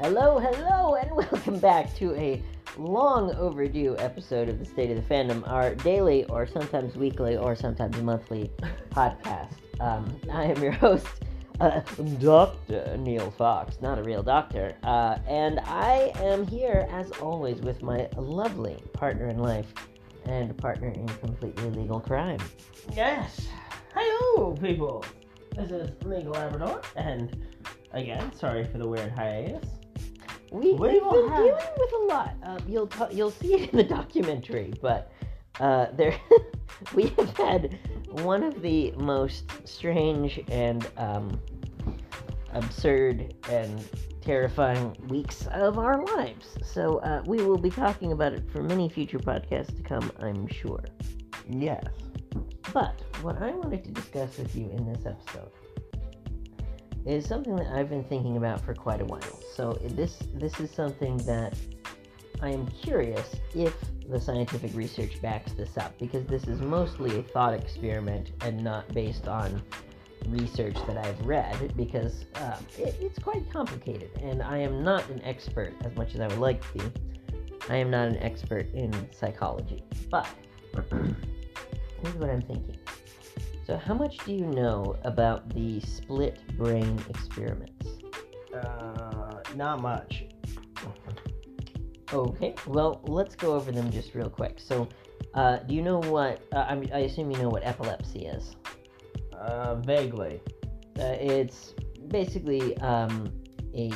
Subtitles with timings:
[0.00, 2.40] Hello, hello, and welcome back to a
[2.76, 7.56] long overdue episode of the State of the Fandom, our daily or sometimes weekly or
[7.56, 8.48] sometimes monthly
[8.90, 9.54] podcast.
[9.80, 11.08] Um, I am your host,
[11.58, 11.80] uh,
[12.20, 12.96] Dr.
[12.96, 18.08] Neil Fox, not a real doctor, uh, and I am here as always with my
[18.16, 19.74] lovely partner in life
[20.26, 22.38] and partner in completely legal crime.
[22.94, 23.48] Yes.
[23.92, 25.04] Hello, people.
[25.56, 27.36] This is Legal Labrador, and
[27.90, 29.77] again, sorry for the weird hiatus.
[30.50, 32.34] We, We we've been have- dealing with a lot.
[32.42, 35.12] Uh, you'll you'll see it in the documentary, but
[35.60, 36.18] uh, there
[36.94, 37.78] we have had
[38.10, 41.40] one of the most strange and um,
[42.52, 43.84] absurd and
[44.22, 46.56] terrifying weeks of our lives.
[46.62, 50.46] So uh, we will be talking about it for many future podcasts to come, I'm
[50.48, 50.84] sure.
[51.48, 51.84] Yes.
[52.72, 55.50] But what I wanted to discuss with you in this episode
[57.08, 59.40] is something that I've been thinking about for quite a while.
[59.54, 61.56] So this this is something that
[62.42, 63.74] I am curious if
[64.08, 68.92] the scientific research backs this up because this is mostly a thought experiment and not
[68.92, 69.62] based on
[70.28, 75.22] research that I've read because uh, it, it's quite complicated and I am not an
[75.24, 76.92] expert as much as I would like to be.
[77.70, 80.26] I am not an expert in psychology, but
[80.90, 82.76] here's what I'm thinking.
[83.68, 87.86] So, how much do you know about the split brain experiments?
[88.54, 90.24] Uh, not much.
[92.10, 94.58] Okay, well, let's go over them just real quick.
[94.58, 94.88] So,
[95.34, 96.40] uh, do you know what?
[96.50, 98.56] Uh, I, I assume you know what epilepsy is.
[99.34, 100.40] Uh, vaguely.
[100.98, 101.74] Uh, it's
[102.06, 103.30] basically um,
[103.74, 103.92] a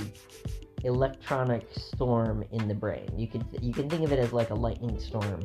[0.85, 3.09] electronic storm in the brain.
[3.17, 5.43] You can you can think of it as like a lightning storm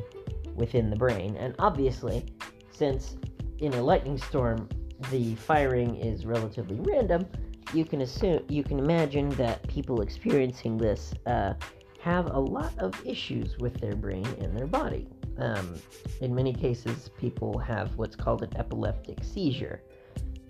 [0.54, 2.26] within the brain, and obviously,
[2.70, 3.16] since
[3.58, 4.68] in a lightning storm
[5.10, 7.26] the firing is relatively random,
[7.72, 11.54] you can assume you can imagine that people experiencing this uh,
[12.00, 15.06] have a lot of issues with their brain and their body.
[15.38, 15.74] Um,
[16.20, 19.82] in many cases, people have what's called an epileptic seizure,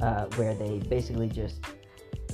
[0.00, 1.60] uh, where they basically just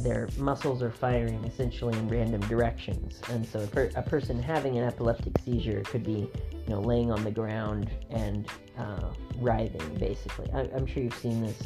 [0.01, 4.77] their muscles are firing essentially in random directions, and so a, per- a person having
[4.79, 9.97] an epileptic seizure could be, you know, laying on the ground and uh, writhing.
[9.99, 11.59] Basically, I- I'm sure you've seen this.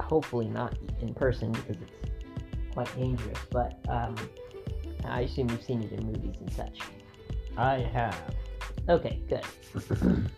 [0.00, 4.16] Hopefully, not in person because it's quite dangerous, but um,
[5.04, 6.78] I assume you've seen it in movies and such.
[7.56, 8.34] I have.
[8.88, 9.44] Okay, good.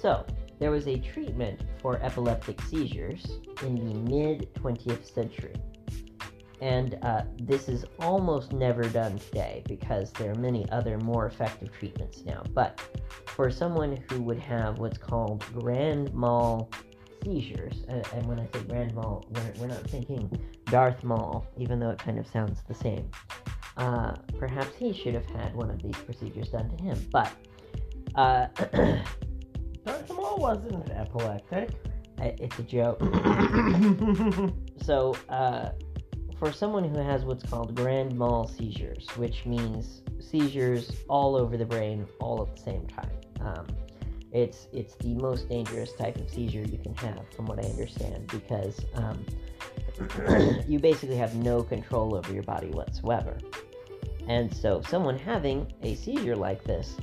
[0.00, 0.26] so,
[0.58, 5.54] there was a treatment for epileptic seizures in the mid 20th century.
[6.62, 11.72] And uh, this is almost never done today because there are many other more effective
[11.76, 12.44] treatments now.
[12.54, 12.80] But
[13.26, 16.70] for someone who would have what's called grand mal
[17.24, 20.30] seizures, uh, and when I say grand mal, we're, we're not thinking
[20.66, 23.10] Darth Maul, even though it kind of sounds the same.
[23.76, 27.08] Uh, perhaps he should have had one of these procedures done to him.
[27.10, 27.32] But
[28.14, 28.46] uh,
[29.84, 31.70] Darth Maul wasn't epileptic.
[32.18, 33.02] it's a joke.
[34.82, 35.70] So, uh,
[36.42, 41.64] for someone who has what's called grand mal seizures, which means seizures all over the
[41.64, 43.64] brain all at the same time, um,
[44.32, 48.26] it's it's the most dangerous type of seizure you can have, from what I understand,
[48.26, 49.24] because um,
[50.66, 53.38] you basically have no control over your body whatsoever.
[54.26, 56.96] And so, someone having a seizure like this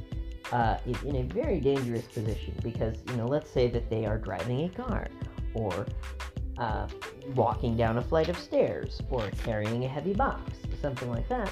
[0.52, 4.18] uh, is in a very dangerous position because, you know, let's say that they are
[4.18, 5.08] driving a car
[5.54, 5.86] or
[6.60, 6.88] uh,
[7.36, 11.52] walking down a flight of stairs or carrying a heavy box, something like that,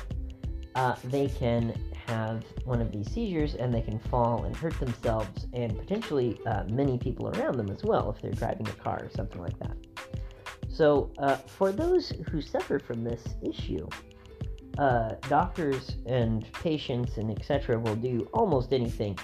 [0.76, 1.74] uh, they can
[2.08, 6.64] have one of these seizures and they can fall and hurt themselves and potentially uh,
[6.70, 9.76] many people around them as well if they're driving a car or something like that.
[10.70, 13.88] So, uh, for those who suffer from this issue,
[14.78, 17.80] uh, doctors and patients and etc.
[17.80, 19.18] will do almost anything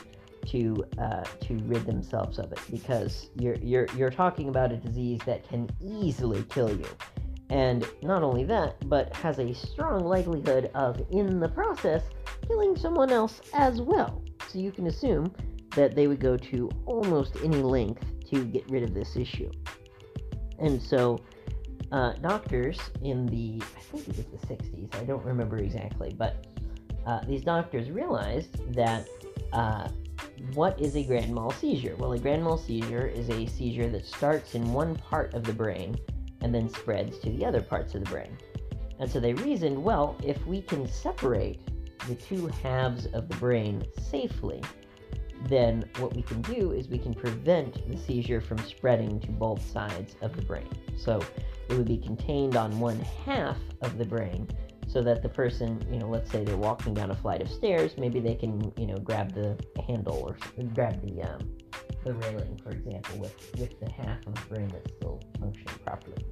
[0.47, 5.19] to uh, to rid themselves of it because you're you're you're talking about a disease
[5.25, 6.87] that can easily kill you,
[7.49, 12.03] and not only that, but has a strong likelihood of in the process
[12.47, 14.23] killing someone else as well.
[14.47, 15.33] So you can assume
[15.75, 19.51] that they would go to almost any length to get rid of this issue,
[20.59, 21.19] and so.
[21.91, 26.47] Uh, doctors in the, I think it was the 60s, I don't remember exactly, but
[27.05, 29.07] uh, these doctors realized that
[29.51, 29.87] uh,
[30.53, 31.95] what is a grand mal seizure?
[31.97, 35.53] Well, a grand mal seizure is a seizure that starts in one part of the
[35.53, 35.97] brain
[36.41, 38.37] and then spreads to the other parts of the brain.
[38.99, 41.59] And so they reasoned, well, if we can separate
[42.07, 44.61] the two halves of the brain safely,
[45.47, 49.65] then what we can do is we can prevent the seizure from spreading to both
[49.65, 50.69] sides of the brain.
[50.97, 51.21] So
[51.69, 54.47] it would be contained on one half of the brain
[54.93, 57.95] so that the person, you know, let's say they're walking down a flight of stairs,
[57.97, 59.57] maybe they can, you know, grab the
[59.87, 60.37] handle or
[60.75, 61.49] grab the um,
[62.05, 66.23] the railing, for example, with with the half of the brain that's still functioning properly.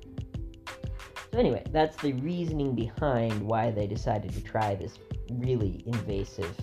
[1.32, 5.00] So anyway, that's the reasoning behind why they decided to try this
[5.32, 6.56] really invasive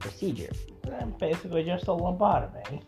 [0.00, 0.50] procedure.
[0.82, 2.82] That's basically just a lobotomy.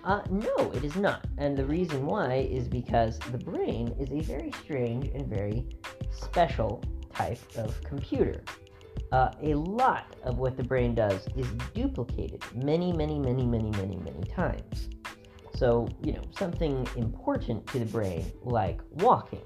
[0.04, 1.26] uh, no, it is not.
[1.36, 5.66] And the reason why is because the brain is a very strange and very
[6.12, 6.82] special
[7.14, 8.42] type of computer.
[9.12, 13.96] Uh, a lot of what the brain does is duplicated many, many, many, many, many,
[13.96, 14.88] many times.
[15.54, 19.42] So, you know, something important to the brain, like walking,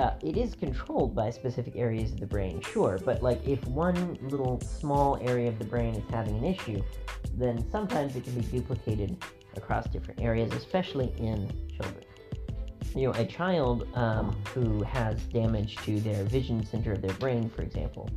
[0.00, 4.16] uh, it is controlled by specific areas of the brain, sure, but like if one
[4.22, 6.82] little small area of the brain is having an issue,
[7.34, 9.22] then sometimes it can be duplicated
[9.56, 12.04] across different areas, especially in children.
[12.94, 17.48] You know, a child um, who has damage to their vision center of their brain,
[17.48, 18.10] for example,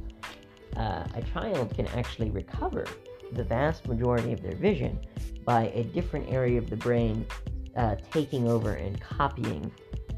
[0.75, 2.85] uh, a child can actually recover
[3.33, 4.99] the vast majority of their vision
[5.45, 7.25] by a different area of the brain
[7.75, 9.71] uh, taking over and copying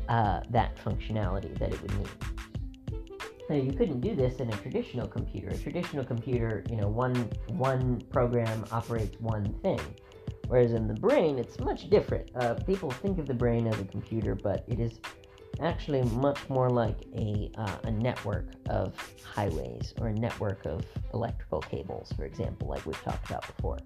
[0.07, 2.09] uh, that functionality that it would need.
[3.49, 5.49] Now, you couldn't do this in a traditional computer.
[5.49, 7.15] A traditional computer, you know, one
[7.49, 9.79] one program operates one thing,
[10.47, 12.29] whereas in the brain, it's much different.
[12.35, 14.99] Uh, people think of the brain as a computer, but it is
[15.61, 18.93] actually much more like a uh, a network of
[19.23, 23.77] highways or a network of electrical cables, for example, like we've talked about before.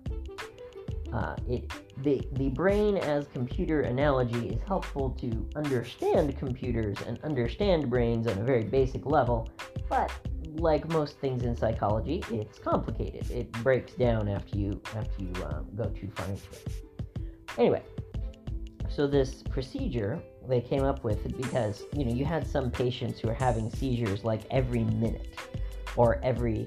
[1.13, 1.71] Uh, it
[2.03, 8.37] the the brain as computer analogy is helpful to understand computers and understand brains on
[8.37, 9.49] a very basic level,
[9.89, 10.11] but
[10.59, 13.29] like most things in psychology, it's complicated.
[13.31, 16.67] It breaks down after you after you um, go too far into it.
[17.57, 17.83] Anyway,
[18.89, 23.29] so this procedure they came up with because you know you had some patients who
[23.29, 25.37] are having seizures like every minute
[25.95, 26.65] or every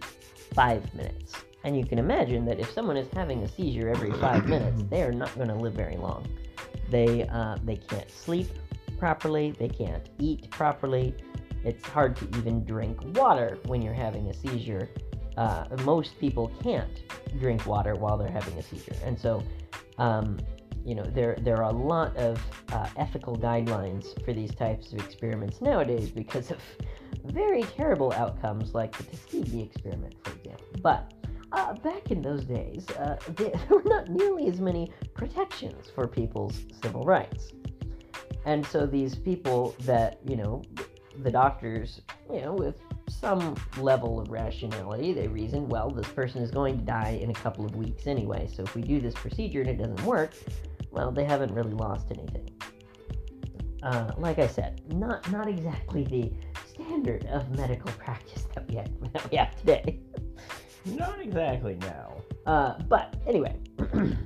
[0.55, 1.35] five minutes
[1.65, 5.03] and you can imagine that if someone is having a seizure every five minutes, they
[5.03, 6.27] are not going to live very long.
[6.91, 8.49] They uh, they can't sleep
[8.99, 9.53] properly.
[9.53, 11.15] They can't eat properly.
[11.65, 14.89] It's hard to even drink water when you're having a seizure.
[15.37, 17.03] Uh, most people can't
[17.39, 19.43] drink water while they're having a seizure, and so
[19.99, 20.39] um,
[20.85, 22.41] you know there there are a lot of
[22.73, 26.59] uh, ethical guidelines for these types of experiments nowadays because of
[27.25, 30.67] very terrible outcomes like the Tuskegee experiment, for example.
[30.83, 31.15] But
[31.53, 36.63] uh, back in those days, uh, there were not nearly as many protections for people's
[36.83, 37.53] civil rights.
[38.45, 40.63] And so these people that, you know,
[41.19, 42.01] the doctors,
[42.33, 46.85] you know, with some level of rationality, they reason, well, this person is going to
[46.85, 49.79] die in a couple of weeks anyway, so if we do this procedure and it
[49.79, 50.33] doesn't work,
[50.91, 52.49] well, they haven't really lost anything.
[53.83, 56.33] Uh, like I said, not not exactly the
[56.67, 60.01] standard of medical practice that we have, that we have today.
[60.85, 62.23] Not exactly now.
[62.47, 63.57] Uh, but anyway,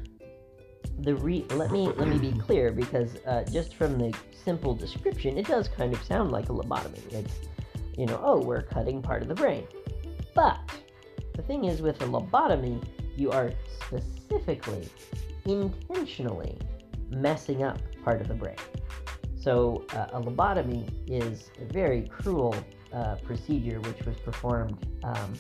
[1.00, 5.36] the re- let me let me be clear because uh, just from the simple description,
[5.36, 7.12] it does kind of sound like a lobotomy.
[7.12, 7.34] It's
[7.96, 9.66] you know, oh, we're cutting part of the brain.
[10.34, 10.58] But
[11.34, 12.82] the thing is, with a lobotomy,
[13.16, 13.52] you are
[13.86, 14.88] specifically,
[15.46, 16.58] intentionally
[17.10, 18.56] messing up part of the brain.
[19.38, 22.54] So uh, a lobotomy is a very cruel
[22.92, 25.34] uh, procedure which was performed um,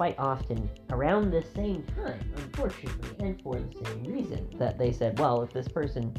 [0.00, 5.18] quite often around the same time, unfortunately, and for the same reason that they said,
[5.18, 6.10] well, if this person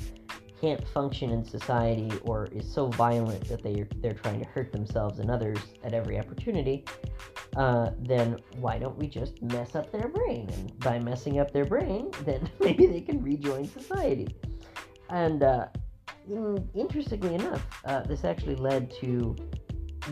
[0.61, 5.17] can't function in society or is so violent that they they're trying to hurt themselves
[5.17, 6.85] and others at every opportunity,
[7.55, 10.47] uh, then why don't we just mess up their brain?
[10.53, 14.27] And by messing up their brain, then maybe they can rejoin society.
[15.09, 15.65] And uh,
[16.29, 19.35] in, interestingly enough, uh, this actually led to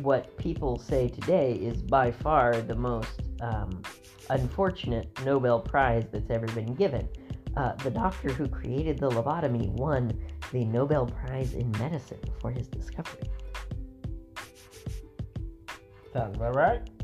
[0.02, 3.82] what people say today is by far the most um,
[4.30, 7.08] unfortunate Nobel Prize that's ever been given.
[7.58, 10.12] Uh, the doctor who created the lobotomy won
[10.52, 13.30] the Nobel Prize in Medicine for his discovery.
[16.14, 16.99] Sounds about right.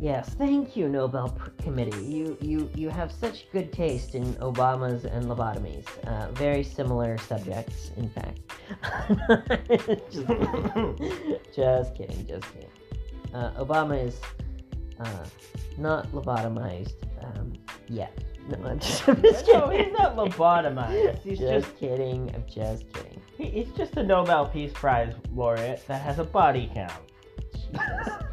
[0.00, 2.04] Yes, thank you, Nobel Committee.
[2.04, 5.86] You you you have such good taste in Obamas and lobotomies.
[6.06, 8.38] Uh, very similar subjects, in fact.
[10.12, 11.38] just, kidding.
[11.54, 12.70] just kidding, just kidding.
[13.34, 14.20] Uh, Obama is
[15.00, 15.24] uh,
[15.76, 17.54] not lobotomized um,
[17.88, 18.16] yet.
[18.48, 19.60] No, I'm just, I'm just kidding.
[19.60, 21.22] no, he's not lobotomized.
[21.22, 22.32] He's just, just, kidding.
[22.36, 23.20] I'm just kidding.
[23.36, 26.92] he's just a Nobel Peace Prize laureate that has a body count.
[27.52, 28.28] Jesus.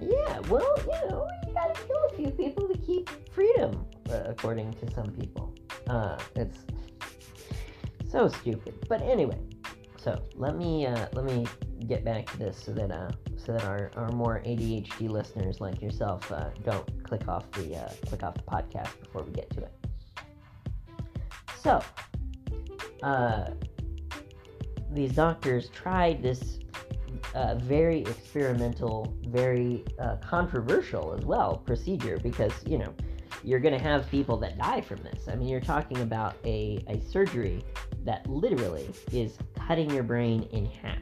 [0.00, 4.72] Yeah, well, you know, you gotta kill a few people to keep freedom, uh, according
[4.74, 5.54] to some people.
[5.88, 6.58] Uh, it's
[8.10, 8.74] so stupid.
[8.88, 9.38] But anyway,
[9.96, 11.46] so let me uh, let me
[11.86, 15.80] get back to this so that uh, so that our, our more ADHD listeners like
[15.80, 19.60] yourself uh, don't click off the uh, click off the podcast before we get to
[19.60, 19.72] it.
[21.62, 21.82] So,
[23.02, 23.50] uh,
[24.92, 26.58] these doctors tried this
[27.34, 32.92] uh, very experimental, very uh, controversial as well procedure because you know
[33.42, 35.28] you're going to have people that die from this.
[35.28, 37.64] I mean, you're talking about a, a surgery
[38.04, 40.98] that literally is cutting your brain in half.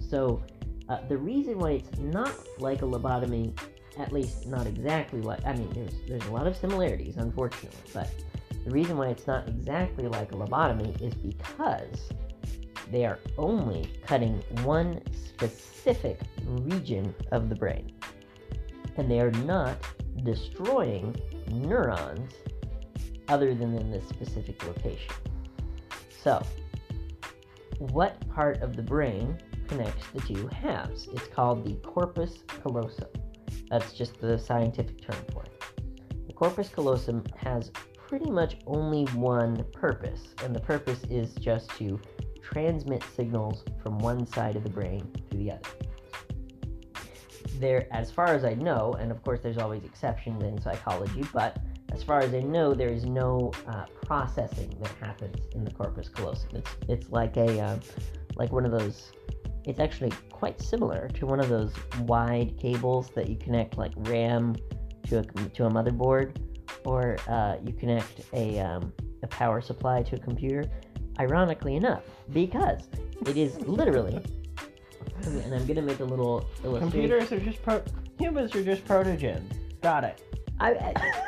[0.00, 0.42] So,
[0.88, 3.58] uh, the reason why it's not like a lobotomy,
[3.98, 8.10] at least not exactly like, I mean, there's, there's a lot of similarities, unfortunately, but
[8.64, 12.10] the reason why it's not exactly like a lobotomy is because
[12.92, 17.90] they are only cutting one specific region of the brain.
[18.96, 19.78] And they are not
[20.22, 21.16] destroying
[21.50, 22.34] neurons
[23.28, 25.14] other than in this specific location.
[26.22, 26.42] So,
[27.78, 31.08] what part of the brain connects the two halves?
[31.12, 33.08] It's called the corpus callosum.
[33.70, 36.26] That's just the scientific term for it.
[36.26, 41.98] The corpus callosum has pretty much only one purpose, and the purpose is just to
[42.52, 45.68] transmit signals from one side of the brain to the other.
[47.58, 51.58] There, as far as I know, and of course there's always exceptions in psychology, but
[51.92, 56.08] as far as I know, there is no uh, processing that happens in the corpus
[56.08, 56.56] callosum.
[56.56, 57.78] It's it's like a uh,
[58.36, 59.12] like one of those.
[59.64, 64.56] It's actually quite similar to one of those wide cables that you connect like RAM
[65.08, 66.36] to a to a motherboard,
[66.84, 68.92] or uh, you connect a um,
[69.22, 70.64] a power supply to a computer.
[71.18, 72.02] Ironically enough,
[72.32, 72.88] because
[73.26, 74.20] it is literally,
[75.24, 76.90] and I'm gonna make a little illustration.
[76.90, 77.82] Computers are just pro.
[78.18, 79.52] Humans are just protogens.
[79.82, 80.22] Got it.
[80.60, 81.22] I, I,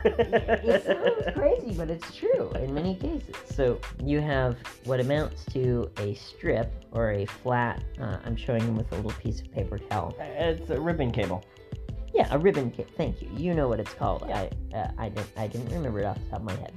[0.04, 3.34] it sounds crazy, but it's true in many cases.
[3.54, 7.82] So you have what amounts to a strip or a flat.
[8.00, 10.16] Uh, I'm showing them with a little piece of paper towel.
[10.20, 11.44] It's a ribbon cable.
[12.14, 12.88] Yeah, a ribbon kit.
[12.96, 13.28] Thank you.
[13.36, 14.24] You know what it's called.
[14.28, 14.48] Yeah.
[14.72, 16.72] I uh, I didn't I didn't remember it off the top of my head.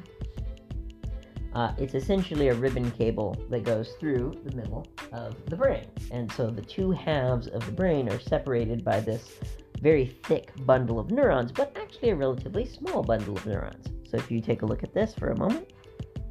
[1.53, 6.31] Uh, it's essentially a ribbon cable that goes through the middle of the brain, and
[6.31, 9.38] so the two halves of the brain are separated by this
[9.81, 13.88] very thick bundle of neurons, but actually a relatively small bundle of neurons.
[14.10, 15.74] So if you take a look at this for a moment,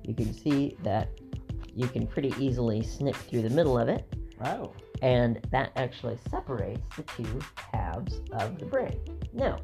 [0.05, 1.11] you can see that
[1.75, 4.07] you can pretty easily snip through the middle of it,
[4.41, 4.73] Wow.
[5.03, 7.41] and that actually separates the two
[7.73, 8.99] halves of the brain.
[9.33, 9.59] Now,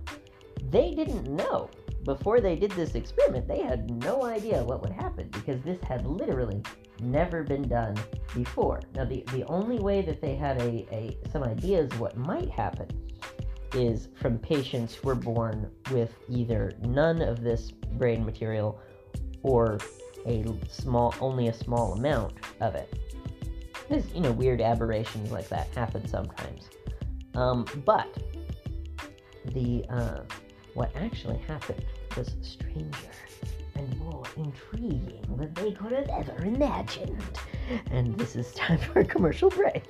[0.71, 1.71] they didn't know
[2.07, 6.07] before they did this experiment, they had no idea what would happen because this had
[6.07, 6.63] literally
[7.01, 7.97] never been done
[8.35, 8.81] before.
[8.95, 12.87] Now, the, the only way that they had a, a some ideas what might happen
[13.75, 18.81] is from patients who were born with either none of this brain material
[19.43, 19.79] or
[20.27, 22.99] a small only a small amount of it.
[23.89, 26.71] There's you know weird aberrations like that happen sometimes.
[27.35, 28.17] Um, but
[29.47, 30.21] the uh,
[30.76, 31.83] what actually happened
[32.18, 33.09] was stranger
[33.76, 37.18] and more intriguing than they could have ever imagined.
[37.90, 39.87] And this is time for a commercial break.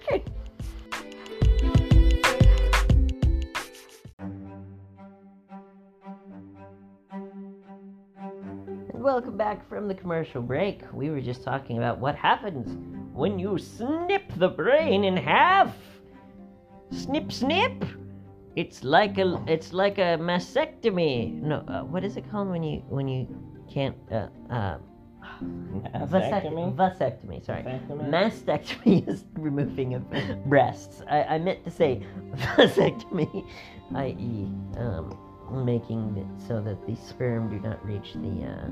[8.93, 10.83] And welcome back from the commercial break.
[10.93, 12.79] We were just talking about what happens
[13.13, 15.75] when you snip the brain in half.
[16.93, 17.85] Snip, snip.
[18.57, 21.41] It's like a it's like a mastectomy.
[21.43, 23.29] No, uh, what is it called when you when you
[23.69, 24.79] can't uh, uh,
[25.43, 26.75] Vasectomy?
[26.75, 27.45] vasectomy.
[27.45, 28.09] Sorry, Vasectomy?
[28.09, 30.05] mastectomy is removing of
[30.47, 31.03] breasts.
[31.09, 32.03] I, I meant to say
[32.57, 33.47] vasectomy,
[33.95, 35.19] i.e., um,
[35.65, 38.67] making it so that the sperm do not reach the uh,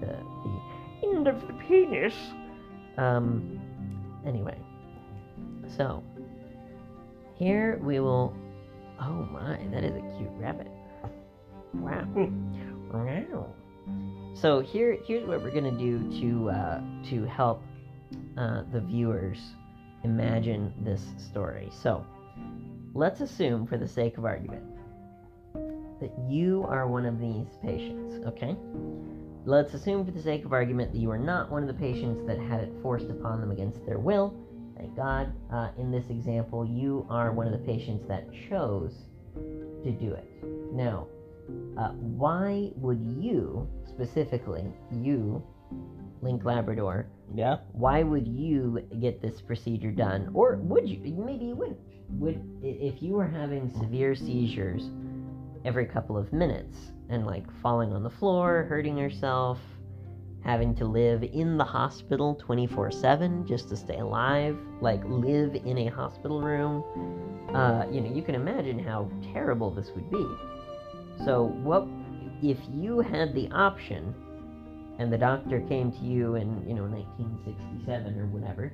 [0.00, 2.14] the the end of the penis.
[2.98, 3.58] Um.
[4.26, 4.58] Anyway,
[5.66, 6.04] so
[7.36, 8.34] here we will.
[9.00, 10.68] Oh my, that is a cute rabbit.
[11.74, 12.06] Wow.
[12.92, 13.54] wow.
[14.34, 16.80] So here, here's what we're gonna do to uh,
[17.10, 17.62] to help
[18.36, 19.38] uh, the viewers
[20.04, 21.68] imagine this story.
[21.70, 22.04] So
[22.94, 24.64] let's assume, for the sake of argument,
[26.00, 28.24] that you are one of these patients.
[28.26, 28.56] Okay.
[29.46, 32.26] Let's assume, for the sake of argument, that you are not one of the patients
[32.26, 34.34] that had it forced upon them against their will.
[34.80, 35.32] Thank God.
[35.52, 38.94] Uh, in this example, you are one of the patients that chose
[39.34, 40.26] to do it.
[40.72, 41.06] Now,
[41.76, 45.42] uh, why would you, specifically, you,
[46.22, 47.58] Link Labrador, Yeah.
[47.72, 50.30] why would you get this procedure done?
[50.32, 50.98] Or would you?
[51.14, 51.78] Maybe you wouldn't.
[52.18, 54.90] Would if you were having severe seizures
[55.64, 59.58] every couple of minutes and like falling on the floor, hurting yourself,
[60.44, 65.78] having to live in the hospital 24 7 just to stay alive, like live in
[65.78, 66.84] a hospital room.
[67.54, 70.26] Uh, you know, you can imagine how terrible this would be.
[71.24, 71.86] So, what
[72.42, 74.14] if you had the option
[74.98, 78.72] and the doctor came to you in, you know, 1967 or whatever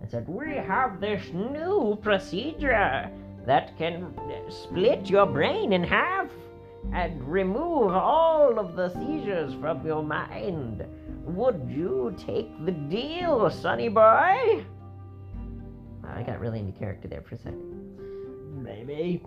[0.00, 3.10] and said, We have this new procedure
[3.46, 4.12] that can
[4.48, 6.28] split your brain in half
[6.92, 10.84] and remove all of the seizures from your mind.
[11.26, 14.64] Would you take the deal, sonny boy?
[16.04, 18.62] I got really into character there for a second.
[18.62, 19.22] Maybe.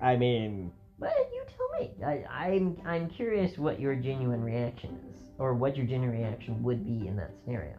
[0.00, 1.92] I mean, But you tell me.
[2.04, 6.84] I, I'm I'm curious what your genuine reaction is, or what your genuine reaction would
[6.86, 7.76] be in that scenario.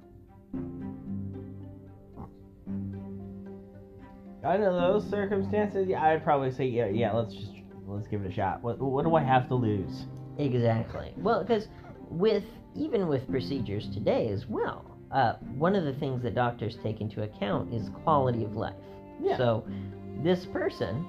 [4.45, 7.51] under those circumstances, yeah, I'd probably say, yeah, yeah, let's just
[7.87, 8.61] let's give it a shot.
[8.61, 10.05] What what do I have to lose?
[10.37, 11.13] Exactly.
[11.17, 11.67] Well, because
[12.09, 12.43] with
[12.75, 17.23] even with procedures today as well, uh, one of the things that doctors take into
[17.23, 18.73] account is quality of life.
[19.21, 19.37] Yeah.
[19.37, 19.65] So,
[20.23, 21.07] this person,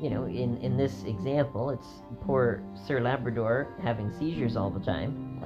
[0.00, 1.86] you know, in in this example, it's
[2.22, 5.38] poor Sir Labrador having seizures all the time.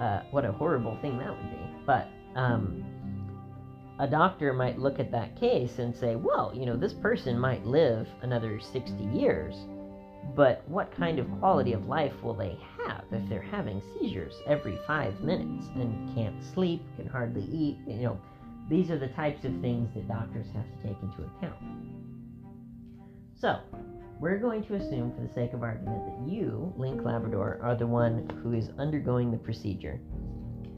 [0.00, 1.58] Uh, what a horrible thing that would be.
[1.86, 2.84] But um,
[3.98, 7.64] a doctor might look at that case and say, well, you know, this person might
[7.64, 9.54] live another 60 years,
[10.34, 14.78] but what kind of quality of life will they have if they're having seizures every
[14.86, 17.78] five minutes and can't sleep, can hardly eat?
[17.86, 18.20] You know,
[18.68, 21.56] these are the types of things that doctors have to take into account.
[23.36, 23.58] So,
[24.20, 27.86] we're going to assume, for the sake of argument, that you, Link Labrador, are the
[27.86, 30.00] one who is undergoing the procedure.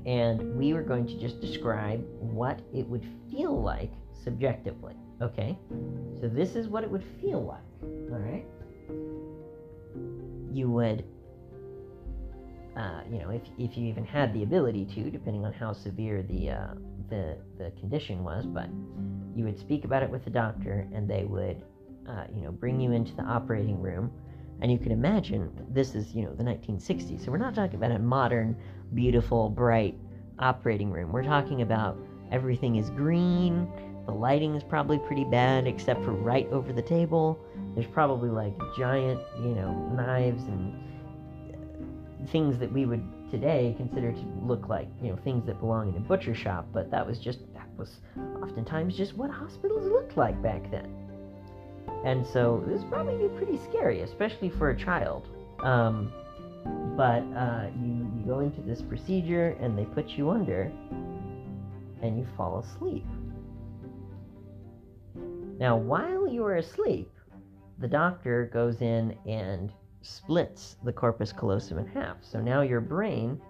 [0.04, 3.92] And we are going to just describe what it would feel like
[4.24, 4.94] subjectively.
[5.22, 5.56] Okay?
[6.20, 7.60] So, this is what it would feel like.
[8.10, 8.46] All right?
[10.56, 11.04] You would,
[12.76, 16.22] uh, you know, if, if you even had the ability to, depending on how severe
[16.22, 16.66] the, uh,
[17.10, 18.70] the, the condition was, but
[19.34, 21.62] you would speak about it with the doctor and they would
[22.08, 24.10] uh, you know, bring you into the operating room.
[24.62, 27.24] And you can imagine this is, you know, the 1960s.
[27.24, 28.56] So we're not talking about a modern,
[28.94, 29.94] beautiful, bright
[30.38, 31.12] operating room.
[31.12, 31.98] We're talking about
[32.32, 33.68] everything is green.
[34.06, 37.38] The lighting is probably pretty bad, except for right over the table.
[37.74, 40.72] There's probably like giant, you know, knives and
[42.28, 45.96] things that we would today consider to look like, you know, things that belong in
[45.96, 46.68] a butcher shop.
[46.72, 47.96] But that was just, that was
[48.42, 50.92] oftentimes just what hospitals looked like back then.
[52.04, 55.28] And so this probably be pretty scary, especially for a child.
[55.60, 56.12] Um,
[56.96, 60.70] but uh, you, you go into this procedure and they put you under
[62.02, 63.04] and you fall asleep.
[65.58, 67.10] Now, while you are asleep,
[67.78, 72.18] the doctor goes in and splits the corpus callosum in half.
[72.20, 73.40] So now your brain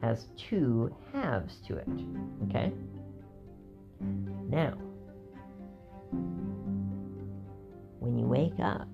[0.00, 1.88] has two halves to it.
[2.48, 2.72] Okay?
[4.48, 4.74] Now,
[7.98, 8.88] when you wake up,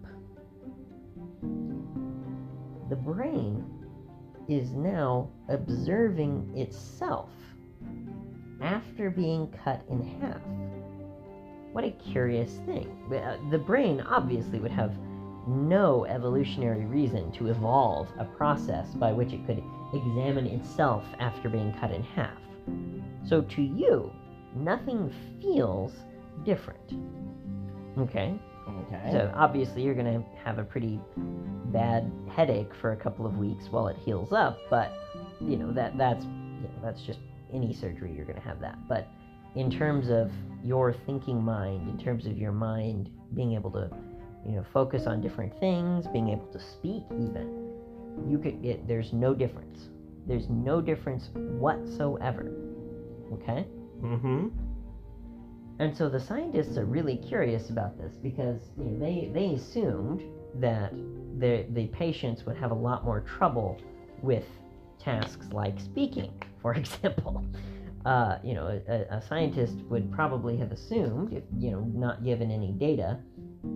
[2.88, 3.64] the brain
[4.48, 7.30] is now observing itself
[8.61, 10.40] after being cut in half.
[11.72, 12.88] What a curious thing.
[13.12, 14.94] Uh, The brain obviously would have
[15.46, 21.72] no evolutionary reason to evolve a process by which it could examine itself after being
[21.80, 22.38] cut in half.
[23.26, 24.12] So to you,
[24.54, 25.92] nothing feels
[26.44, 26.92] different.
[27.98, 28.38] Okay?
[28.87, 29.08] Okay.
[29.11, 31.00] So obviously you're gonna have a pretty
[31.72, 34.92] bad headache for a couple of weeks while it heals up, but
[35.40, 36.30] you know that that's you
[36.68, 37.18] know, that's just
[37.52, 38.78] any surgery you're gonna have that.
[38.88, 39.08] But
[39.54, 40.30] in terms of
[40.62, 43.90] your thinking mind, in terms of your mind being able to
[44.46, 47.70] you know focus on different things, being able to speak even,
[48.28, 49.88] you could it, there's no difference.
[50.26, 52.52] There's no difference whatsoever.
[53.32, 53.66] Okay?
[54.02, 54.48] mm-hmm.
[55.78, 60.22] And so the scientists are really curious about this because you know, they, they assumed
[60.60, 60.92] that
[61.38, 63.80] the, the patients would have a lot more trouble
[64.22, 64.44] with
[65.00, 67.44] tasks like speaking, for example.
[68.04, 72.50] Uh, you know, a, a scientist would probably have assumed, if you know, not given
[72.50, 73.18] any data,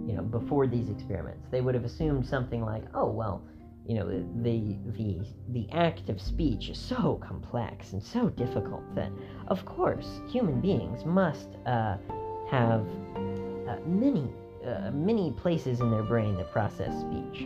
[0.07, 3.45] you know, before these experiments, they would have assumed something like, oh well,
[3.87, 4.09] you know,
[4.43, 9.13] the the the act of speech is so complex and so difficult that,
[9.47, 11.97] of course, human beings must uh,
[12.51, 12.81] have
[13.69, 14.29] uh, many
[14.67, 17.43] uh, many places in their brain that process speech.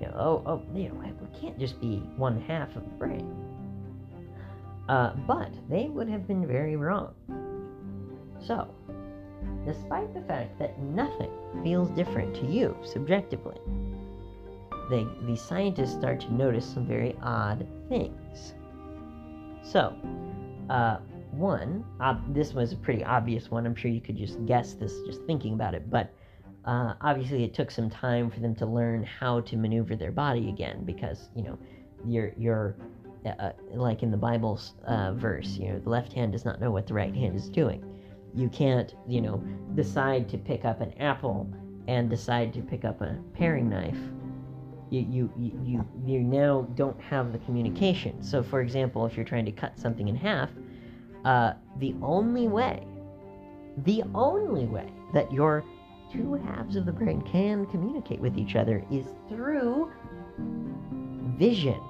[0.00, 3.47] You know, oh, oh, you know, it can't just be one half of the brain.
[4.88, 7.14] Uh, but they would have been very wrong.
[8.40, 8.68] So,
[9.64, 11.30] despite the fact that nothing
[11.62, 13.58] feels different to you subjectively,
[14.88, 18.54] the, the scientists start to notice some very odd things.
[19.62, 19.94] So,
[20.70, 20.98] Uh,
[21.32, 21.84] one,
[22.28, 23.66] this was a pretty obvious one.
[23.66, 26.12] I'm sure you could just guess this just thinking about it, but
[26.64, 30.48] uh, obviously it took some time for them to learn how to maneuver their body
[30.48, 31.58] again because you know
[32.06, 32.76] you're you're
[33.26, 36.70] uh, like in the Bible's uh, verse, you know, the left hand does not know
[36.70, 37.84] what the right hand is doing.
[38.34, 39.42] You can't, you know,
[39.74, 41.50] decide to pick up an apple
[41.88, 43.98] and decide to pick up a paring knife.
[44.90, 48.22] You, you, you, you, you now don't have the communication.
[48.22, 50.50] So, for example, if you're trying to cut something in half,
[51.24, 52.86] uh, the only way,
[53.78, 55.64] the only way that your
[56.12, 59.90] two halves of the brain can communicate with each other is through
[61.36, 61.80] vision.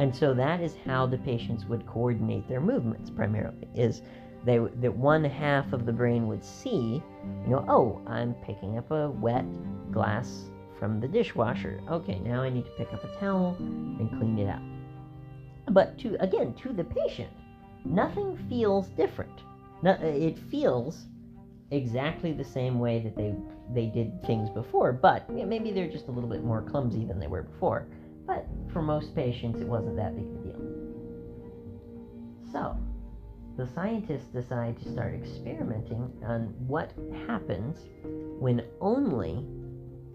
[0.00, 4.00] And so that is how the patients would coordinate their movements primarily is
[4.46, 7.02] they that one half of the brain would see,
[7.44, 9.44] you know, oh, I'm picking up a wet
[9.92, 10.44] glass
[10.78, 11.82] from the dishwasher.
[11.90, 14.62] Okay, now I need to pick up a towel and clean it up.
[15.74, 17.34] But to again, to the patient,
[17.84, 19.42] nothing feels different.
[19.82, 21.08] No, it feels
[21.72, 23.34] exactly the same way that they
[23.74, 27.26] they did things before, but maybe they're just a little bit more clumsy than they
[27.26, 27.86] were before.
[28.30, 30.60] But for most patients, it wasn't that big of a deal.
[32.52, 32.76] So,
[33.56, 36.92] the scientists decide to start experimenting on what
[37.26, 37.88] happens
[38.38, 39.44] when only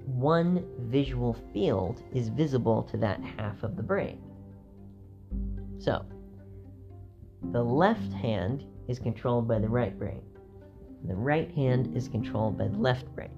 [0.06, 4.22] one visual field is visible to that half of the brain.
[5.78, 6.06] So,
[7.52, 10.22] the left hand is controlled by the right brain.
[11.06, 13.38] The right hand is controlled by the left brain.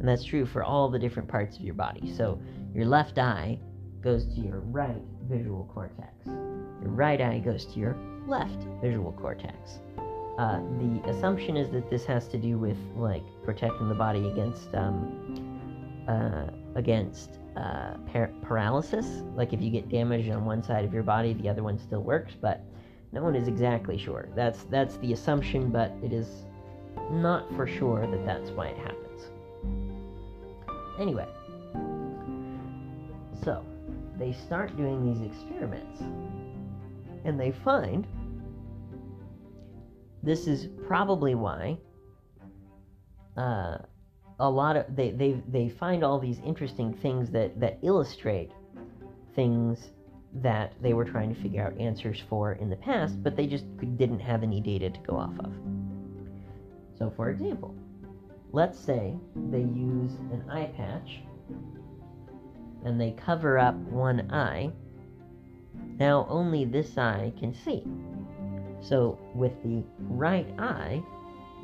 [0.00, 2.10] And that's true for all the different parts of your body.
[2.10, 2.40] So,
[2.72, 3.60] your left eye
[4.04, 6.12] goes to your right visual cortex.
[6.26, 7.96] Your right eye goes to your
[8.28, 9.80] left visual cortex.
[10.38, 14.74] Uh, the assumption is that this has to do with like protecting the body against
[14.74, 19.06] um, uh, against uh, par- paralysis.
[19.34, 22.02] Like if you get damage on one side of your body, the other one still
[22.02, 22.62] works, but
[23.12, 24.28] no one is exactly sure.
[24.34, 26.44] That's that's the assumption, but it is
[27.10, 29.30] not for sure that that's why it happens.
[30.98, 31.26] Anyway,
[33.42, 33.64] so
[34.18, 36.00] they start doing these experiments
[37.24, 38.06] and they find
[40.22, 41.76] this is probably why
[43.36, 43.78] uh,
[44.40, 48.50] a lot of they, they they find all these interesting things that that illustrate
[49.34, 49.90] things
[50.34, 53.64] that they were trying to figure out answers for in the past but they just
[53.96, 55.52] didn't have any data to go off of.
[56.98, 57.74] So for example
[58.52, 59.14] let's say
[59.50, 61.20] they use an eye patch
[62.84, 64.70] and they cover up one eye,
[65.98, 67.84] now only this eye can see.
[68.80, 71.02] So with the right eye,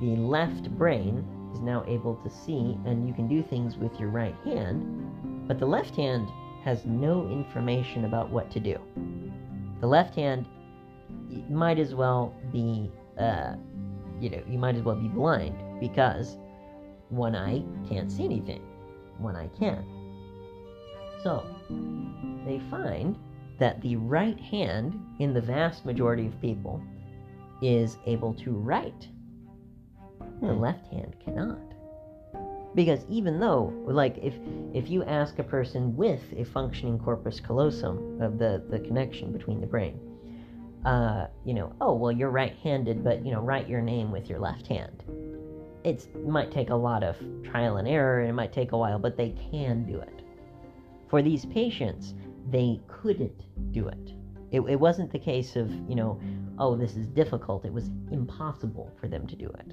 [0.00, 4.08] the left brain is now able to see, and you can do things with your
[4.08, 6.28] right hand, but the left hand
[6.64, 8.78] has no information about what to do.
[9.80, 10.46] The left hand
[11.48, 13.54] might as well be, uh,
[14.20, 16.38] you know, you might as well be blind because
[17.08, 18.62] one eye can't see anything,
[19.18, 19.84] one eye can.
[21.22, 21.44] So,
[22.46, 23.16] they find
[23.58, 26.82] that the right hand, in the vast majority of people,
[27.62, 29.08] is able to write.
[30.18, 30.46] Hmm.
[30.46, 31.58] The left hand cannot.
[32.74, 34.34] Because even though, like, if
[34.72, 39.60] if you ask a person with a functioning corpus callosum of the the connection between
[39.60, 39.98] the brain,
[40.84, 44.38] uh, you know, oh well, you're right-handed, but you know, write your name with your
[44.38, 45.02] left hand.
[45.82, 48.78] It's, it might take a lot of trial and error, and it might take a
[48.78, 50.19] while, but they can do it.
[51.10, 52.14] For these patients,
[52.50, 53.42] they couldn't
[53.72, 54.12] do it.
[54.52, 54.60] it.
[54.60, 56.20] It wasn't the case of, you know,
[56.58, 57.64] oh, this is difficult.
[57.64, 59.72] It was impossible for them to do it.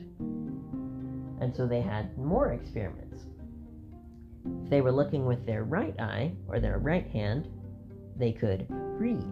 [1.40, 3.26] And so they had more experiments.
[4.64, 7.48] If they were looking with their right eye or their right hand,
[8.18, 9.24] they could read.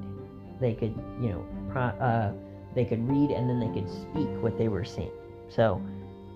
[0.62, 2.34] They could, you know, pro- uh,
[2.76, 5.12] they could read and then they could speak what they were seeing.
[5.50, 5.82] So,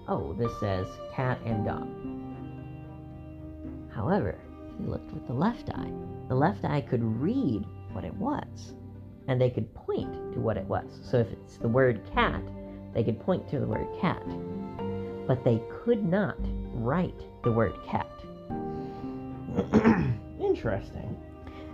[0.07, 1.87] oh, this says cat and dog.
[3.93, 4.39] However,
[4.79, 5.91] he looked with the left eye.
[6.27, 8.73] The left eye could read what it was,
[9.27, 10.99] and they could point to what it was.
[11.03, 12.41] So if it's the word cat,
[12.93, 14.23] they could point to the word cat.
[15.27, 16.37] But they could not
[16.73, 18.09] write the word cat.
[20.39, 21.17] Interesting.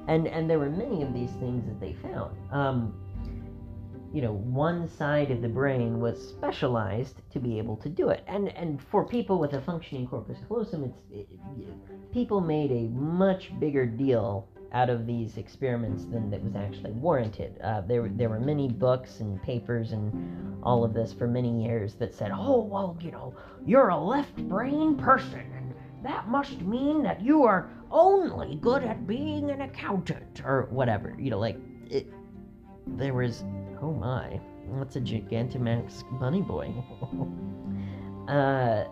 [0.08, 2.36] And and there were many of these things that they found.
[2.52, 2.94] Um,
[4.14, 8.24] you know, one side of the brain was specialized to be able to do it.
[8.28, 11.28] And and for people with a functioning corpus callosum, it's it,
[12.16, 17.60] people made a much bigger deal out of these experiments than that was actually warranted.
[17.62, 21.96] Uh, there there were many books and papers and all of this for many years
[21.96, 23.34] that said, "Oh, well, you know,
[23.66, 25.74] you're a left brain person and
[26.04, 31.32] that must mean that you are only good at being an accountant or whatever." You
[31.32, 31.58] know, like
[31.90, 32.08] it
[32.88, 33.44] there was
[33.82, 34.40] oh my,
[34.78, 36.74] that's a Gigantamax bunny boy.
[38.32, 38.86] uh,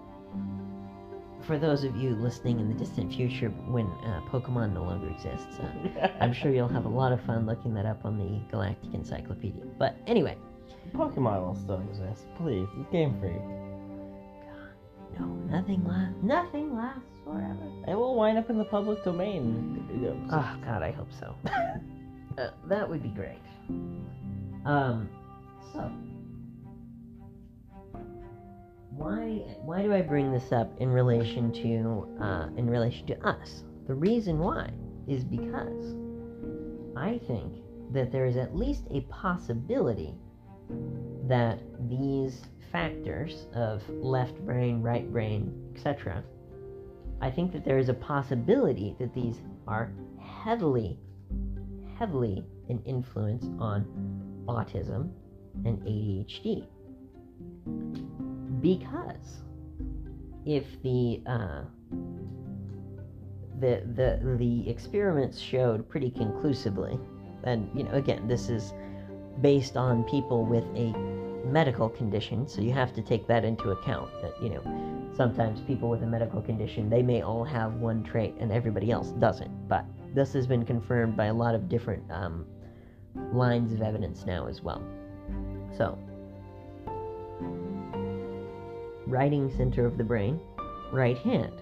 [1.46, 5.60] for those of you listening in the distant future when uh, Pokemon no longer exists,
[5.60, 8.94] uh, I'm sure you'll have a lot of fun looking that up on the Galactic
[8.94, 9.64] Encyclopedia.
[9.78, 10.38] But anyway,
[10.94, 12.26] Pokemon will still exist.
[12.38, 13.34] Please, it's game Freak.
[14.48, 15.26] God, no,
[15.58, 16.18] nothing lasts.
[16.22, 17.72] Nothing lasts forever.
[17.88, 20.28] It will wind up in the public domain.
[20.32, 21.36] Oh God, I hope so.
[22.38, 23.42] uh, that would be great.
[24.66, 25.10] Um,
[25.74, 25.92] so
[28.96, 33.64] why why do I bring this up in relation to uh, in relation to us?
[33.88, 34.70] The reason why
[35.08, 35.96] is because
[36.96, 40.14] I think that there is at least a possibility
[41.28, 46.24] that these factors of left brain, right brain, etc.
[47.22, 51.00] I think that there is a possibility that these are heavily,
[51.98, 53.86] heavily an influence on
[54.48, 55.12] autism
[55.66, 56.68] and ADHD.
[58.64, 59.42] Because
[60.46, 61.64] if the uh,
[63.60, 66.98] the the the experiments showed pretty conclusively,
[67.44, 68.74] and you know, again, this is
[69.42, 70.94] based on people with a
[71.46, 74.10] medical condition, so you have to take that into account.
[74.22, 78.34] That you know, sometimes people with a medical condition they may all have one trait
[78.40, 79.68] and everybody else doesn't.
[79.68, 79.84] But
[80.16, 82.46] this has been confirmed by a lot of different um,
[83.34, 84.82] lines of evidence now as well.
[85.76, 86.00] So,
[89.08, 90.40] writing center of the brain,
[90.92, 91.54] right hand.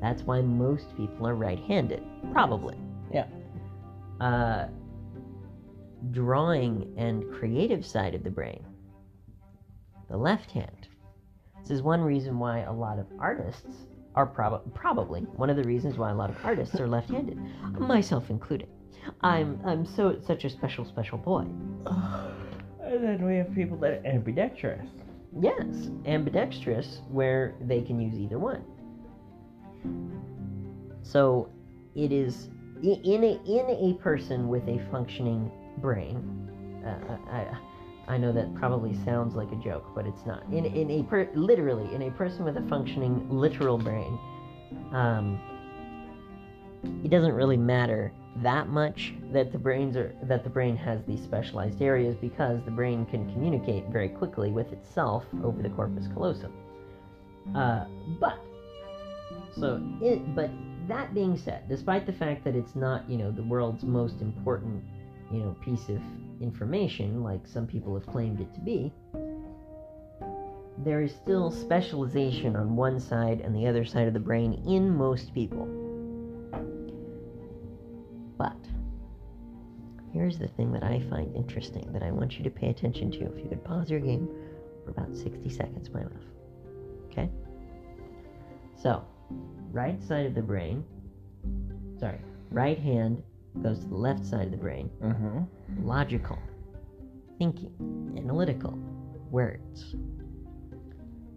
[0.00, 2.76] That's why most people are right-handed, probably.
[3.12, 3.26] Yeah.
[4.20, 4.68] Uh,
[6.10, 8.64] drawing and creative side of the brain,
[10.08, 10.88] the left hand.
[11.60, 15.64] This is one reason why a lot of artists are prob- probably one of the
[15.64, 17.38] reasons why a lot of artists are left-handed,
[17.78, 18.68] myself included.
[19.20, 21.46] I'm I'm so such a special special boy.
[22.86, 24.86] And then we have people that are ambidextrous.
[25.38, 28.64] Yes, ambidextrous, where they can use either one.
[31.02, 31.50] So,
[31.94, 32.48] it is
[32.82, 36.50] in a in a person with a functioning brain.
[36.84, 37.58] Uh, I
[38.08, 40.42] I know that probably sounds like a joke, but it's not.
[40.52, 44.18] In in a per, literally in a person with a functioning literal brain,
[44.92, 45.38] um,
[47.04, 51.22] it doesn't really matter that much that the brains are that the brain has these
[51.22, 56.52] specialized areas because the brain can communicate very quickly with itself over the corpus callosum.
[57.54, 57.86] Uh,
[58.20, 58.38] but
[59.58, 60.50] so it but
[60.88, 64.84] that being said, despite the fact that it's not you know the world's most important
[65.32, 66.00] you know piece of
[66.40, 68.92] information like some people have claimed it to be,
[70.84, 74.94] there is still specialization on one side and the other side of the brain in
[74.94, 75.85] most people.
[78.38, 78.56] But
[80.12, 83.26] here's the thing that I find interesting that I want you to pay attention to.
[83.26, 84.28] If you could pause your game
[84.84, 86.12] for about 60 seconds, my love.
[87.10, 87.30] Okay?
[88.76, 89.04] So,
[89.72, 90.84] right side of the brain,
[91.98, 92.20] sorry,
[92.50, 93.22] right hand
[93.62, 94.90] goes to the left side of the brain.
[95.02, 95.86] Mm-hmm.
[95.86, 96.38] Logical,
[97.38, 98.78] thinking, analytical,
[99.30, 99.96] words.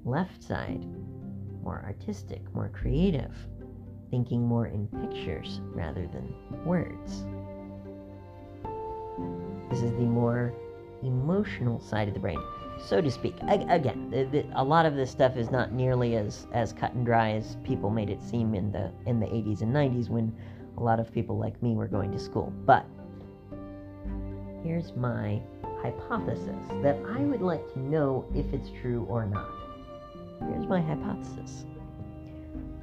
[0.06, 0.86] Left side,
[1.64, 3.36] more artistic, more creative,
[4.12, 6.34] thinking more in pictures rather than
[6.66, 7.26] words.
[9.70, 10.54] This is the more
[11.04, 12.40] emotional side of the brain,
[12.80, 13.36] so to speak.
[13.48, 17.06] Again, the, the, a lot of this stuff is not nearly as, as cut and
[17.06, 20.36] dry as people made it seem in the in the 80s and 90s when
[20.78, 22.52] a lot of people like me were going to school.
[22.66, 22.86] But
[24.64, 25.42] here's my
[25.82, 29.50] hypothesis that I would like to know if it's true or not.
[30.50, 31.66] Here's my hypothesis.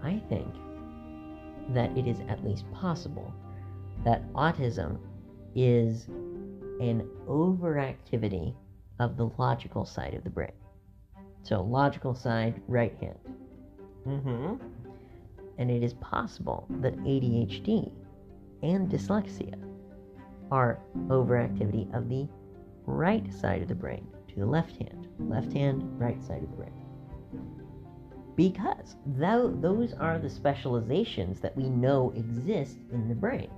[0.03, 0.47] I think
[1.71, 3.33] that it is at least possible
[4.05, 4.99] that autism
[5.55, 6.07] is
[6.81, 8.55] an overactivity
[8.99, 10.53] of the logical side of the brain.
[11.43, 13.19] So, logical side, right hand.
[14.07, 14.55] Mm-hmm.
[15.59, 17.91] And it is possible that ADHD
[18.63, 19.55] and dyslexia
[20.51, 22.29] are overactivity of the
[22.85, 25.09] right side of the brain to the left hand.
[25.19, 26.86] Left hand, right side of the brain.
[28.37, 33.51] Because tho- those are the specializations that we know exist in the brain.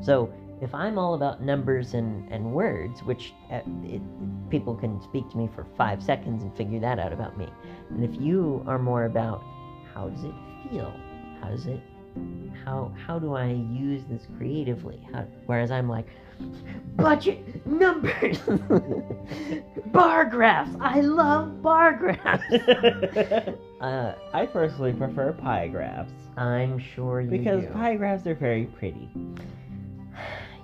[0.00, 4.02] So, if I'm all about numbers and, and words, which uh, it,
[4.50, 7.48] people can speak to me for five seconds and figure that out about me,
[7.90, 9.42] and if you are more about
[9.94, 10.34] how does it
[10.68, 10.92] feel,
[11.40, 11.80] how does it,
[12.64, 15.06] how how do I use this creatively?
[15.12, 16.06] How, whereas I'm like,
[16.96, 18.38] budget numbers,
[19.86, 20.76] bar graphs.
[20.80, 22.44] I love bar graphs.
[23.80, 27.70] uh, I personally prefer pie graphs I'm sure you because do.
[27.72, 29.10] pie graphs are very pretty.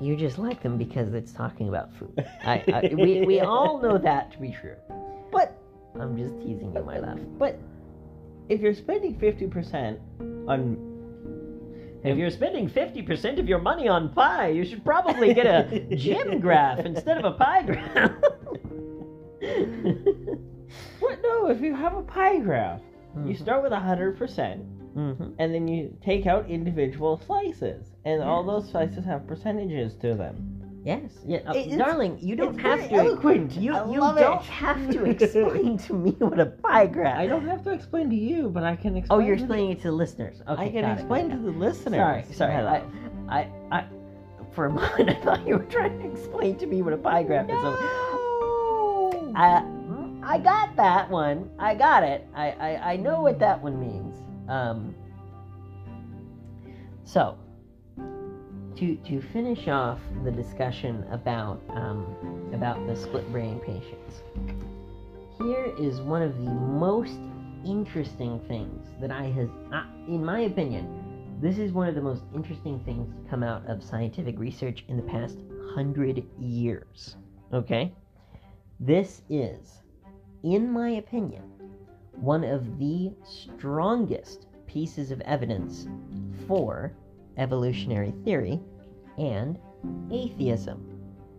[0.01, 2.25] You just like them because it's talking about food.
[2.45, 4.77] I, I we, we all know that to be true.
[5.33, 5.59] But
[5.99, 7.39] I'm just teasing you, my love.
[7.39, 7.59] but
[8.49, 9.99] if you're spending fifty percent
[10.47, 10.94] on
[12.05, 16.39] If you're spending 50% of your money on pie, you should probably get a gym
[16.39, 18.13] graph instead of a pie graph.
[21.01, 21.23] what?
[21.23, 22.81] No, if you have a pie graph,
[23.25, 23.39] you Mhm.
[23.39, 24.63] start with hundred percent,
[24.97, 25.35] Mhm.
[25.39, 30.54] and then you take out individual slices, and all those slices have percentages to them.
[30.85, 32.95] Yes, yeah, uh, It- darling, you don't have to.
[32.95, 33.53] eloquent.
[33.53, 34.43] You you don't it.
[34.45, 37.19] have to explain to me what a pie graph.
[37.19, 39.19] I don't have to explain to you, but I can explain.
[39.23, 40.43] Oh, you're to the- explaining it to the listeners.
[40.47, 41.99] Okay, I can explain to the listeners.
[41.99, 42.55] Sorry, sorry.
[42.57, 42.83] I.
[43.27, 43.85] I, I,
[44.53, 47.23] for a moment, I thought you were trying to explain to me what a pie
[47.23, 47.59] graph is.
[47.63, 49.33] So, No.
[49.35, 49.65] I,
[50.23, 51.49] I got that one.
[51.59, 52.27] I got it.
[52.35, 54.15] I, I, I know what that one means.
[54.49, 54.95] Um,
[57.05, 57.39] so,
[58.77, 64.23] to to finish off the discussion about um, about the split brain patients,
[65.39, 67.19] here is one of the most
[67.65, 72.23] interesting things that I has, uh, in my opinion, this is one of the most
[72.35, 75.39] interesting things to come out of scientific research in the past
[75.75, 77.17] hundred years.
[77.53, 77.93] Okay,
[78.81, 79.83] this is,
[80.43, 81.43] in my opinion,
[82.13, 85.89] one of the strongest pieces of evidence
[86.47, 86.93] for
[87.37, 88.61] evolutionary theory
[89.19, 89.59] and
[90.11, 90.95] atheism.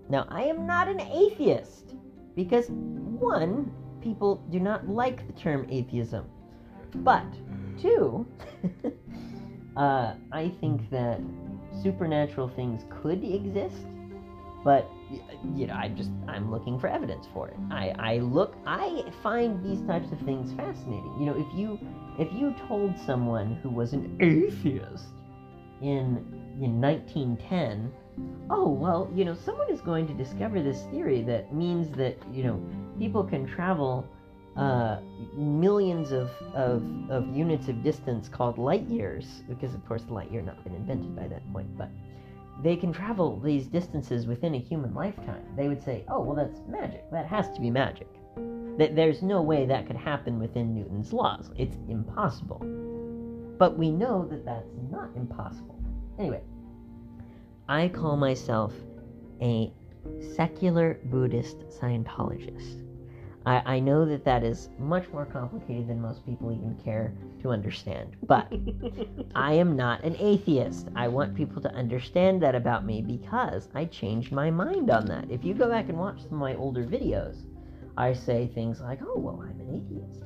[0.10, 1.96] Now, I am not an atheist
[2.36, 6.26] because, one, people do not like the term atheism,
[6.96, 7.26] but
[7.82, 8.26] two,
[9.78, 11.20] uh, I think that
[11.82, 13.88] supernatural things could exist,
[14.64, 14.90] but
[15.56, 17.56] you know, I just I'm looking for evidence for it.
[17.70, 21.16] I I look I find these types of things fascinating.
[21.20, 21.80] You know, if you
[22.18, 25.06] if you told someone who was an atheist
[25.82, 26.24] in
[26.62, 27.92] in 1910,
[28.50, 32.44] oh well, you know, someone is going to discover this theory that means that you
[32.44, 32.62] know
[32.98, 34.08] people can travel
[34.56, 35.00] uh,
[35.36, 40.32] millions of, of, of units of distance called light years, because of course the light
[40.32, 41.90] year not been invented by that point, but
[42.64, 45.44] they can travel these distances within a human lifetime.
[45.58, 47.10] They would say, oh, well, that's magic.
[47.12, 48.08] That has to be magic.
[48.78, 51.52] That there's no way that could happen within Newton's laws.
[51.58, 52.62] It's impossible.
[53.58, 55.80] But we know that that's not impossible.
[56.20, 56.42] Anyway,
[57.68, 58.74] I call myself
[59.42, 59.74] a
[60.36, 62.82] secular Buddhist Scientologist.
[63.46, 67.52] I, I know that that is much more complicated than most people even care to
[67.52, 68.52] understand, but
[69.36, 70.88] I am not an atheist.
[70.96, 75.30] I want people to understand that about me because I changed my mind on that.
[75.30, 77.46] If you go back and watch some of my older videos,
[77.98, 80.25] I say things like, oh, well, I'm an atheist.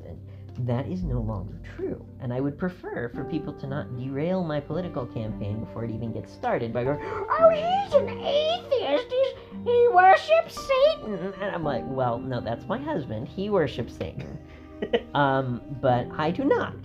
[0.65, 2.05] That is no longer true.
[2.19, 6.11] And I would prefer for people to not derail my political campaign before it even
[6.11, 9.05] gets started by going, oh, he's an atheist.
[9.09, 11.33] He's, he worships Satan.
[11.41, 13.27] And I'm like, well, no, that's my husband.
[13.27, 14.37] He worships Satan.
[15.13, 16.75] um, but I do not.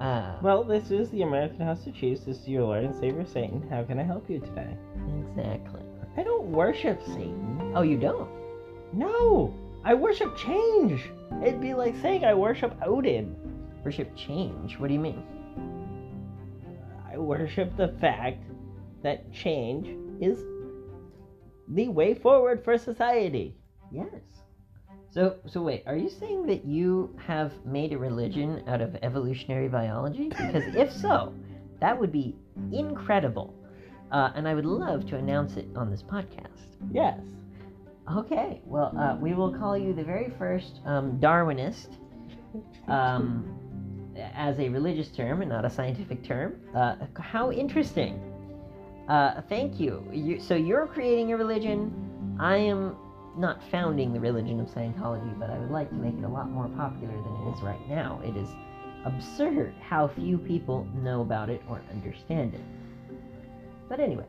[0.00, 2.22] Uh, Well, this is the American House of Chiefs.
[2.22, 3.66] This is your Lord and Savior Satan.
[3.68, 4.76] How can I help you today?
[5.20, 5.82] exactly.
[6.16, 7.72] I don't worship Satan.
[7.74, 8.28] Oh, you don't?
[8.92, 11.02] No, I worship change.
[11.42, 13.36] It'd be like saying I worship Odin.
[13.84, 14.78] Worship change.
[14.78, 15.22] What do you mean?
[17.10, 18.42] I worship the fact
[19.02, 19.88] that change
[20.20, 20.38] is
[21.68, 23.54] the way forward for society.
[23.92, 24.06] Yes.
[25.10, 29.68] So, so wait, are you saying that you have made a religion out of evolutionary
[29.68, 30.28] biology?
[30.28, 31.32] Because if so,
[31.80, 32.36] that would be
[32.72, 33.54] incredible.
[34.10, 36.76] Uh, and I would love to announce it on this podcast.
[36.92, 37.20] Yes.
[38.16, 41.88] Okay, well, uh, we will call you the very first um, Darwinist
[42.86, 43.54] um,
[44.16, 46.60] as a religious term and not a scientific term.
[46.74, 48.20] Uh, how interesting.
[49.08, 50.08] Uh, thank you.
[50.12, 50.40] you.
[50.40, 52.36] So you're creating a religion.
[52.40, 52.96] I am
[53.36, 56.50] not founding the religion of Scientology, but I would like to make it a lot
[56.50, 58.20] more popular than it is right now.
[58.24, 58.48] It is
[59.04, 62.60] absurd how few people know about it or understand it.
[63.88, 64.26] But anyway,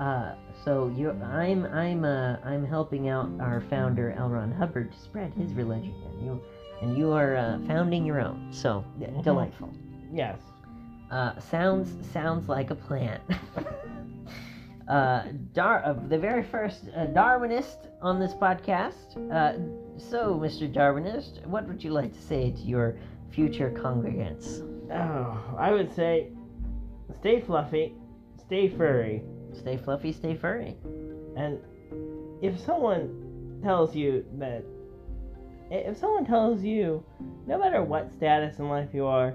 [0.00, 4.28] uh, so you, I'm, I'm, uh, I'm helping out our founder L.
[4.28, 6.42] Ron Hubbard to spread his religion, and you,
[6.82, 8.48] and you are uh, founding your own.
[8.52, 9.22] So Mhm.
[9.22, 9.70] delightful.
[10.12, 10.38] Yes.
[11.10, 13.20] Uh, sounds sounds like a plan.
[14.88, 19.16] uh, Dar- uh, the very first uh, Darwinist on this podcast.
[19.32, 19.58] Uh,
[19.98, 20.72] so, Mr.
[20.72, 22.96] Darwinist, what would you like to say to your
[23.30, 24.60] future congregants?
[24.92, 26.30] Oh, I would say
[27.20, 27.94] stay fluffy,
[28.36, 29.22] stay furry,
[29.54, 30.76] Stay fluffy, stay furry.
[31.36, 31.58] and
[32.42, 34.64] if someone tells you that
[35.70, 37.02] if someone tells you
[37.46, 39.34] no matter what status in life you are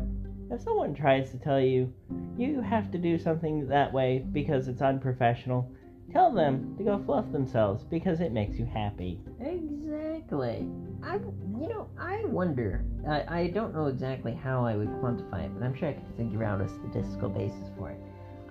[0.51, 1.91] if someone tries to tell you
[2.37, 5.69] you have to do something that way because it's unprofessional
[6.11, 9.19] tell them to go fluff themselves because it makes you happy.
[9.39, 10.67] Exactly.
[11.03, 12.83] I, you know, I wonder.
[13.07, 16.17] I, I don't know exactly how I would quantify it, but I'm sure I could
[16.17, 17.99] figure out a statistical basis for it.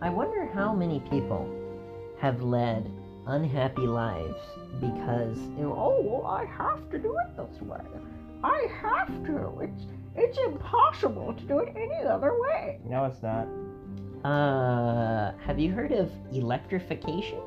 [0.01, 1.53] I wonder how many people
[2.21, 2.91] have led
[3.27, 4.41] unhappy lives
[4.81, 7.81] because you know, oh, well, I have to do it this way.
[8.43, 9.61] I have to.
[9.61, 9.85] It's
[10.17, 12.81] it's impossible to do it any other way.
[12.85, 13.47] No, it's not.
[14.25, 17.39] Uh, have you heard of electrification?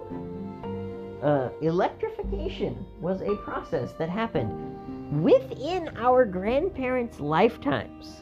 [1.22, 8.22] Uh, electrification was a process that happened within our grandparents' lifetimes,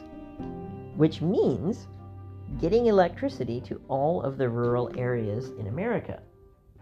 [0.96, 1.86] which means
[2.60, 6.20] getting electricity to all of the rural areas in America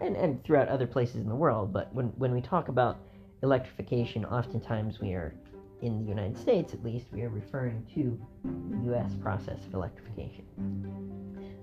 [0.01, 1.73] and, and throughout other places in the world.
[1.73, 2.99] But when, when we talk about
[3.43, 5.33] electrification, oftentimes we are,
[5.81, 10.45] in the United States at least, we are referring to the US process of electrification.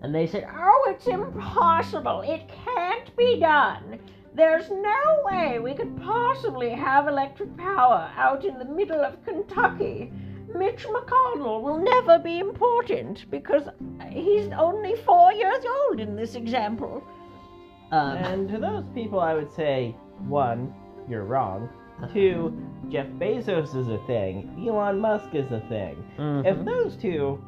[0.02, 2.22] And they said, Oh, it's impossible.
[2.22, 3.98] It can't be done.
[4.34, 10.12] There's no way we could possibly have electric power out in the middle of Kentucky.
[10.54, 13.62] Mitch McConnell will never be important because
[14.10, 17.02] he's only four years old in this example.
[17.92, 19.94] Um, And to those people, I would say
[20.28, 20.74] one,
[21.08, 21.68] you're wrong.
[22.12, 22.52] Two,
[22.88, 24.66] Jeff Bezos is a thing.
[24.68, 25.96] Elon Musk is a thing.
[26.18, 26.44] mhm.
[26.44, 27.42] If those two,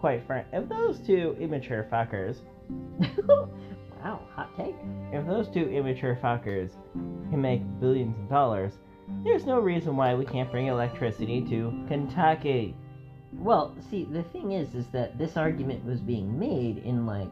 [0.00, 2.38] quite frank, if those two immature fuckers,
[3.28, 4.74] wow, hot take.
[5.12, 6.70] if those two immature fuckers
[7.30, 8.78] can make billions of dollars,
[9.22, 12.74] there's no reason why we can't bring electricity to Kentucky.
[13.34, 17.30] Well, see, the thing is, is that this argument was being made in like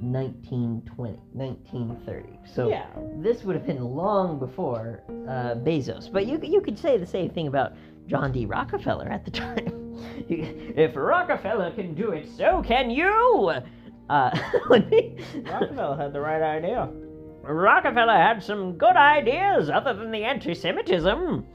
[0.00, 2.38] 1920, 1930.
[2.44, 2.86] So yeah,
[3.16, 6.12] this would have been long before uh, Bezos.
[6.12, 7.72] But you you could say the same thing about
[8.06, 8.46] John D.
[8.46, 9.96] Rockefeller at the time.
[10.28, 13.52] if Rockefeller can do it, so can you.
[14.08, 14.38] Uh,
[14.70, 16.88] Rockefeller had the right idea.
[17.42, 21.46] Rockefeller had some good ideas other than the anti-Semitism.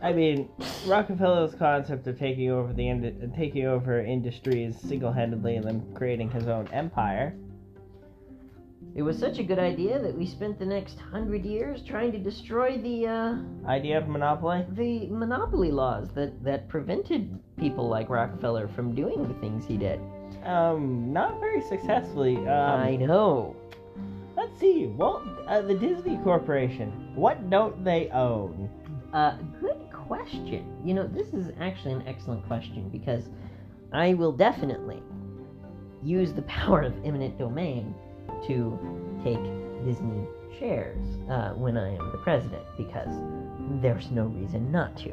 [0.00, 0.48] I mean,
[0.86, 6.48] Rockefeller's concept of taking over the ind- taking over industries single-handedly and then creating his
[6.48, 7.34] own empire.
[8.94, 12.18] It was such a good idea that we spent the next hundred years trying to
[12.18, 14.66] destroy the uh, Idea of monopoly.
[14.72, 19.98] the monopoly laws that that prevented people like Rockefeller from doing the things he did.
[20.44, 22.36] Um, not very successfully.
[22.36, 22.46] Um,
[22.80, 23.56] I know.
[24.36, 24.86] Let's see.
[24.86, 26.90] Walt, uh, the Disney Corporation.
[27.14, 28.68] What don't they own?
[29.12, 30.80] Uh, good question.
[30.84, 33.28] You know, this is actually an excellent question because
[33.92, 35.02] I will definitely
[36.02, 37.94] use the power of eminent domain
[38.46, 38.78] to
[39.22, 39.42] take
[39.84, 40.26] Disney
[40.58, 43.14] shares uh, when I am the president because
[43.80, 45.12] there's no reason not to.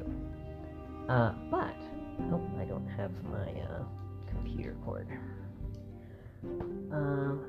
[1.09, 1.75] Uh, but,
[2.31, 3.83] oh, I don't have my uh,
[4.29, 5.07] computer cord.
[6.91, 7.45] Um,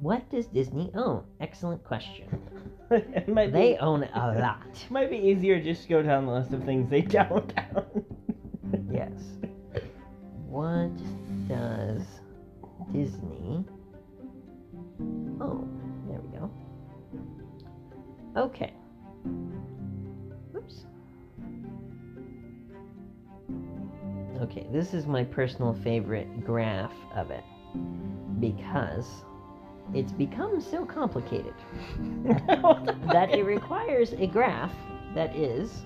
[0.00, 1.24] What does Disney own?
[1.40, 2.40] Excellent question.
[2.90, 4.66] They be, own a lot.
[4.70, 8.04] It might be easier just to go down the list of things they don't own.
[8.92, 9.12] Yes.
[10.48, 10.90] What
[11.48, 12.02] does
[12.92, 13.64] Disney?
[15.40, 15.66] Oh,
[16.08, 16.50] there we go.
[18.36, 18.72] Okay.
[20.56, 20.84] Oops.
[24.42, 27.44] Okay, this is my personal favorite graph of it
[28.40, 29.24] because
[29.92, 31.54] it's become so complicated
[33.12, 34.72] that it requires a graph
[35.14, 35.84] that is.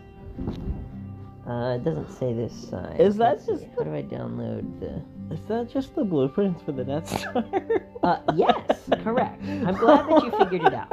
[1.47, 2.97] Uh, it doesn't say this size.
[3.01, 5.03] Is that Let's see, just How do I download the?
[5.35, 7.45] Is that just the blueprints for the Death Star?
[8.01, 9.43] Uh, yes, correct.
[9.43, 10.89] I'm glad that you figured it out.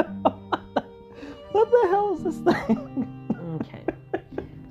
[1.51, 3.30] what the hell is this thing?
[3.62, 3.84] Okay.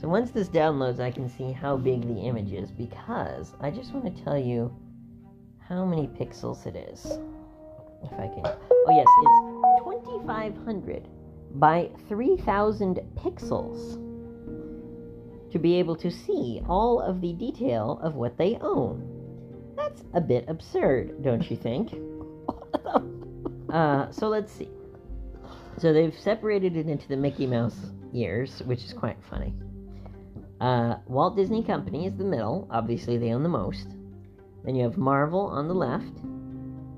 [0.00, 3.92] So once this downloads, I can see how big the image is because I just
[3.94, 4.74] want to tell you
[5.60, 7.18] how many pixels it is.
[8.04, 8.44] If I can.
[8.44, 11.08] Oh yes, it's 2,500
[11.54, 14.00] by 3,000 pixels
[15.50, 19.08] to be able to see all of the detail of what they own.
[19.76, 21.94] That's a bit absurd, don't you think?
[23.74, 24.68] Uh, so let's see.
[25.78, 27.74] So they've separated it into the Mickey Mouse
[28.12, 29.52] years, which is quite funny.
[30.60, 32.68] Uh, Walt Disney Company is the middle.
[32.70, 33.88] Obviously, they own the most.
[34.64, 36.20] Then you have Marvel on the left.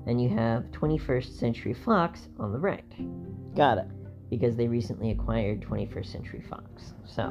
[0.07, 2.83] Then you have 21st Century Fox on the right,
[3.55, 3.87] Got it.
[4.29, 6.93] because they recently acquired 21st Century Fox.
[7.05, 7.23] So,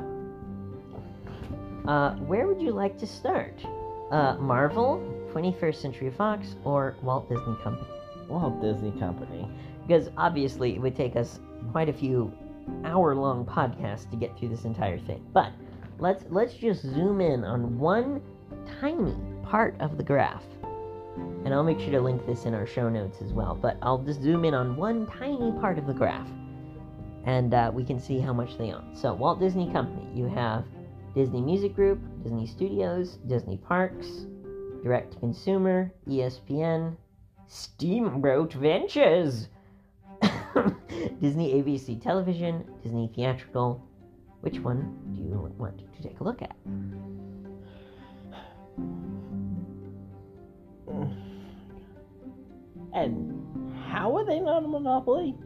[1.89, 3.65] uh, where would you like to start?
[4.11, 4.99] Uh, Marvel,
[5.33, 7.89] 21st Century Fox, or Walt Disney Company?
[8.29, 9.49] Walt Disney Company.
[9.87, 11.41] because obviously it would take us
[11.73, 12.31] quite a few
[12.85, 15.25] hour-long podcasts to get through this entire thing.
[15.33, 15.53] But
[15.99, 18.21] let's let's just zoom in on one
[18.81, 19.15] tiny
[19.45, 20.43] part of the graph.
[21.45, 23.55] And I'll make sure to link this in our show notes as well.
[23.55, 26.29] But I'll just zoom in on one tiny part of the graph.
[27.25, 28.95] And uh, we can see how much they own.
[28.95, 30.65] So, Walt Disney Company, you have
[31.15, 34.27] Disney Music Group, Disney Studios, Disney Parks,
[34.83, 36.97] Direct to Consumer, ESPN,
[37.49, 39.49] Steamboat Ventures,
[41.21, 43.83] Disney ABC Television, Disney Theatrical.
[44.43, 46.55] Which one do you want to take a look at?
[52.97, 55.37] And how are they not a monopoly?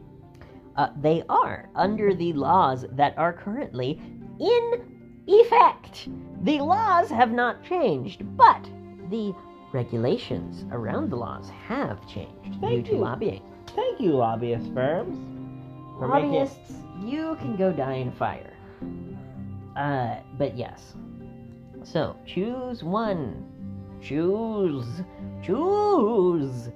[0.77, 4.01] Uh, they are under the laws that are currently
[4.39, 6.07] in effect.
[6.43, 8.63] The laws have not changed, but
[9.09, 9.35] the
[9.73, 12.97] regulations around the laws have changed Thank due to you.
[12.99, 13.43] lobbying.
[13.75, 15.17] Thank you, lobbyist firms.
[15.99, 16.73] for making- Lobbyists,
[17.03, 18.53] you can go die in fire.
[19.75, 20.95] Uh, but yes.
[21.83, 23.45] So choose one.
[24.01, 25.03] Choose.
[25.43, 26.69] Choose.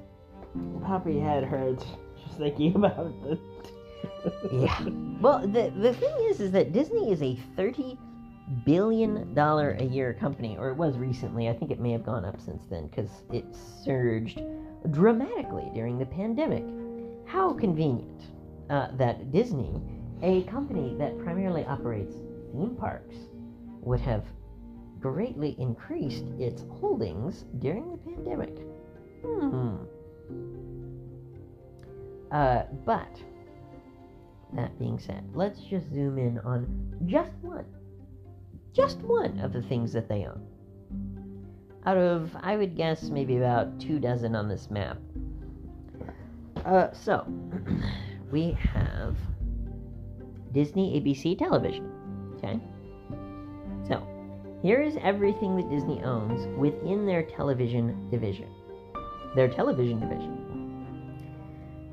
[0.84, 1.86] Poppy head hurts
[2.24, 3.40] just thinking about this.
[4.52, 4.90] Yeah.
[5.20, 7.98] Well, the the thing is, is that Disney is a thirty
[8.66, 11.50] billion dollar a year company, or it was recently.
[11.50, 13.46] I think it may have gone up since then because it
[13.84, 14.42] surged
[14.92, 16.64] dramatically during the pandemic.
[17.26, 18.22] How convenient
[18.70, 19.82] uh, that Disney,
[20.22, 22.16] a company that primarily operates
[22.52, 23.16] theme parks,
[23.82, 24.24] would have
[25.00, 28.58] greatly increased its holdings during the pandemic.
[29.24, 29.78] Hmm.
[32.32, 33.22] Uh, but
[34.54, 36.68] that being said, let's just zoom in on
[37.06, 37.66] just one.
[38.74, 40.46] Just one of the things that they own.
[41.86, 44.98] Out of, I would guess, maybe about two dozen on this map.
[46.66, 47.26] Uh, so,
[48.32, 49.16] we have
[50.52, 51.92] Disney ABC Television.
[52.38, 52.60] Okay?
[53.88, 54.06] So,
[54.62, 58.50] here is everything that Disney owns within their television division.
[59.36, 60.46] Their television division.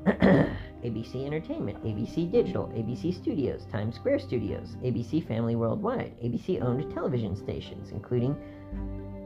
[0.83, 7.35] ABC Entertainment, ABC Digital, ABC Studios, Times Square Studios, ABC Family Worldwide, ABC owned television
[7.35, 8.35] stations, including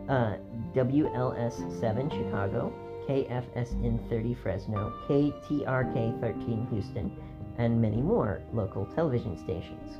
[0.10, 0.38] uh,
[0.76, 2.74] WLS 7 Chicago,
[3.08, 7.12] KFSN 30 Fresno, KTRK 13 Houston,
[7.58, 9.98] and many more local television stations.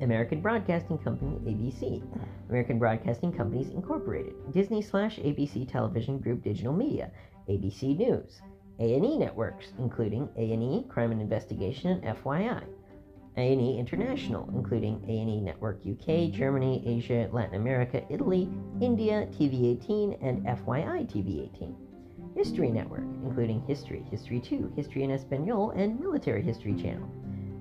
[0.00, 2.02] American Broadcasting Company, ABC,
[2.48, 7.10] American Broadcasting Companies Incorporated, Disney slash ABC Television Group Digital Media,
[7.48, 8.40] ABC News,
[8.78, 12.62] A&E networks, including A&E Crime and Investigation and FYI,
[13.36, 18.48] A&E International, including A&E Network UK, Germany, Asia, Latin America, Italy,
[18.80, 21.74] India, TV18, and FYI TV18.
[22.36, 27.08] History Network, including History, History 2, History in Espanol, and Military History Channel.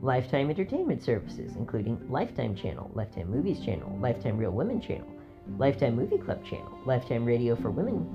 [0.01, 5.07] Lifetime Entertainment Services, including Lifetime Channel, Lifetime Movies Channel, Lifetime Real Women Channel,
[5.57, 8.05] Lifetime Movie Club Channel, Lifetime Radio for Women,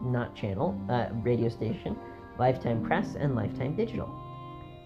[0.00, 1.96] not channel, uh, radio station,
[2.38, 4.08] Lifetime Press, and Lifetime Digital.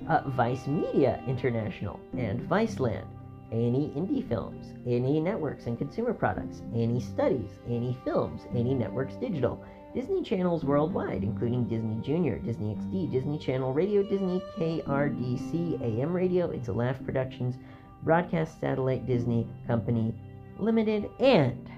[0.08, 3.06] Uh, Vice Media International and Viceland,
[3.52, 9.62] A&E Indie Films, A&E Networks and Consumer Products, A&E Studies, A&E Films, A&E Networks Digital,
[9.94, 16.50] Disney channels worldwide, including Disney Junior, Disney XD, Disney Channel Radio, Disney KRDC, AM Radio,
[16.50, 17.56] It's a Laugh Productions,
[18.02, 20.14] Broadcast Satellite Disney Company
[20.58, 21.70] Limited, and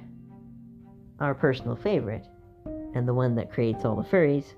[1.19, 2.25] our personal favorite,
[2.95, 4.55] and the one that creates all the furries,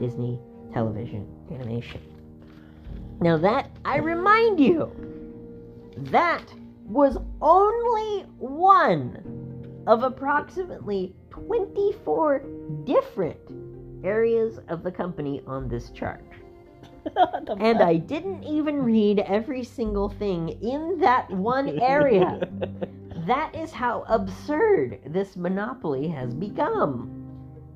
[0.00, 0.40] Disney
[0.72, 2.00] Television Animation.
[3.20, 4.90] Now, that, I remind you,
[5.96, 6.44] that
[6.86, 12.42] was only one of approximately 24
[12.84, 13.38] different
[14.04, 16.24] areas of the company on this chart.
[17.58, 17.82] And?
[17.82, 22.48] I didn't even read every single thing in that one area.
[23.26, 27.10] that is how absurd this monopoly has become.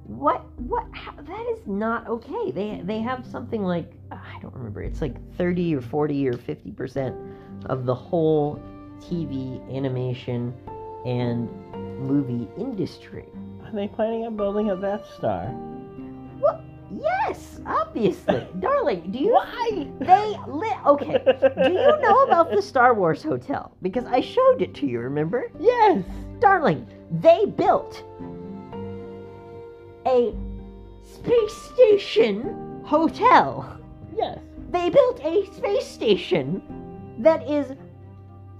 [0.04, 2.50] What what how, that is not okay.
[2.50, 4.82] They they have something like I don't remember.
[4.82, 8.62] It's like 30 or 40 or 50% of the whole
[9.00, 10.54] TV animation
[11.04, 11.50] and
[12.00, 13.26] movie industry.
[13.68, 15.44] Are they planning on building a Death Star?
[16.38, 16.62] What?
[16.90, 18.46] Yes, obviously.
[18.60, 19.86] Darling, do you Why?
[20.00, 21.22] they lit okay.
[21.62, 23.76] Do you know about the Star Wars hotel?
[23.82, 25.50] Because I showed it to you, remember?
[25.60, 26.02] Yes.
[26.40, 26.86] Darling,
[27.20, 28.02] they built
[30.06, 30.34] a
[31.02, 33.78] space station hotel.
[34.16, 34.38] Yes.
[34.70, 36.62] They built a space station
[37.18, 37.76] that is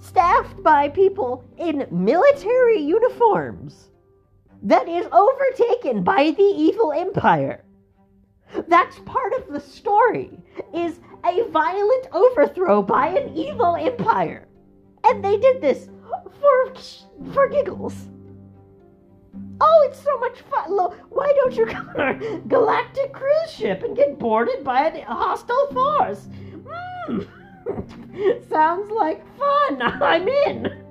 [0.01, 3.88] staffed by people in military uniforms
[4.63, 7.65] that is overtaken by the evil empire.
[8.67, 10.31] That's part of the story
[10.75, 14.47] is a violent overthrow by an evil empire.
[15.05, 15.89] And they did this
[16.41, 16.75] for
[17.33, 17.95] for giggles.
[19.61, 20.71] Oh, it's so much fun!
[20.71, 22.15] Lo- Why don't you come on our
[22.49, 26.29] galactic cruise ship and get boarded by a hostile force?
[26.67, 27.21] Hmm.
[28.51, 29.83] Sounds like fun.
[30.03, 30.85] I'm in.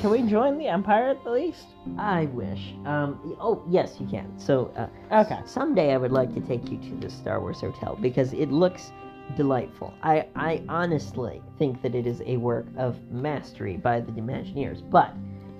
[0.00, 1.66] Can we join the Empire at the least?
[1.98, 2.74] I wish.
[2.86, 3.36] Um.
[3.40, 4.32] Oh, yes, you can.
[4.38, 5.38] So, uh, Okay.
[5.44, 8.92] someday I would like to take you to the Star Wars Hotel because it looks
[9.36, 9.92] delightful.
[10.02, 15.14] I, I honestly think that it is a work of mastery by the Imagineers, but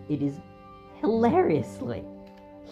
[0.09, 0.39] it is
[1.01, 2.05] hilariously,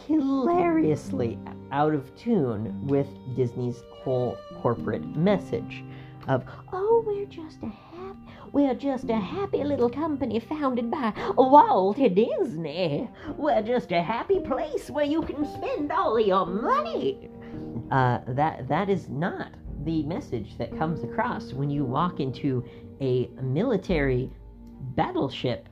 [0.07, 1.39] hilariously
[1.71, 5.83] out of tune with Disney's whole corporate message
[6.29, 8.19] of, oh, we're just a happy.
[8.53, 13.09] We're just a happy little company founded by Walt Disney.
[13.37, 17.31] We're just a happy place where you can spend all your money.
[17.91, 19.53] Uh, that that is not
[19.85, 22.65] the message that comes across when you walk into
[23.01, 24.31] a military
[24.95, 25.69] battleship,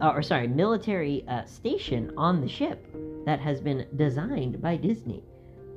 [0.00, 2.86] uh, or sorry, military uh, station on the ship
[3.26, 5.22] that has been designed by Disney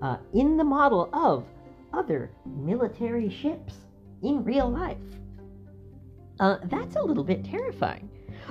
[0.01, 1.45] uh, in the model of
[1.93, 3.86] other military ships
[4.23, 4.97] in real life.
[6.39, 8.09] Uh, that's a little bit terrifying.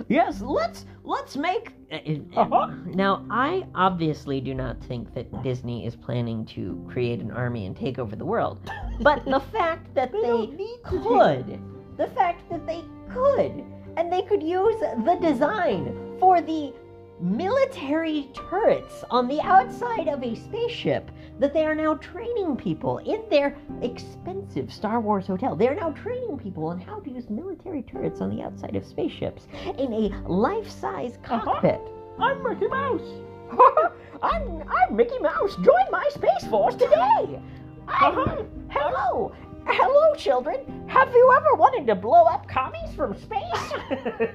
[0.09, 1.73] Yes, let's let's make.
[1.93, 2.75] uh, uh, Uh-huh.
[2.87, 7.75] Now, I obviously do not think that Disney is planning to create an army and
[7.77, 8.59] take over the world,
[9.01, 11.61] but the fact that They they, don't need to do- could,
[11.97, 13.65] the fact that they could,
[13.97, 16.75] and they could use the design for the
[17.21, 23.23] military turrets on the outside of a spaceship that they are now training people in
[23.31, 25.55] their expensive Star Wars hotel.
[25.57, 28.85] They are now training people on how to use military turrets on the outside of
[28.87, 29.47] spaceships
[29.79, 31.45] in a life-size Uh-huh.
[31.45, 31.81] cockpit.
[32.19, 33.23] I'm Mickey Mouse.
[34.23, 35.55] I'm I'm Mickey Mouse.
[35.57, 37.41] Join my space force today.
[37.89, 38.43] Uh-huh.
[38.71, 39.33] hello,
[39.67, 40.87] hello, children.
[40.89, 43.73] Have you ever wanted to blow up commies from space?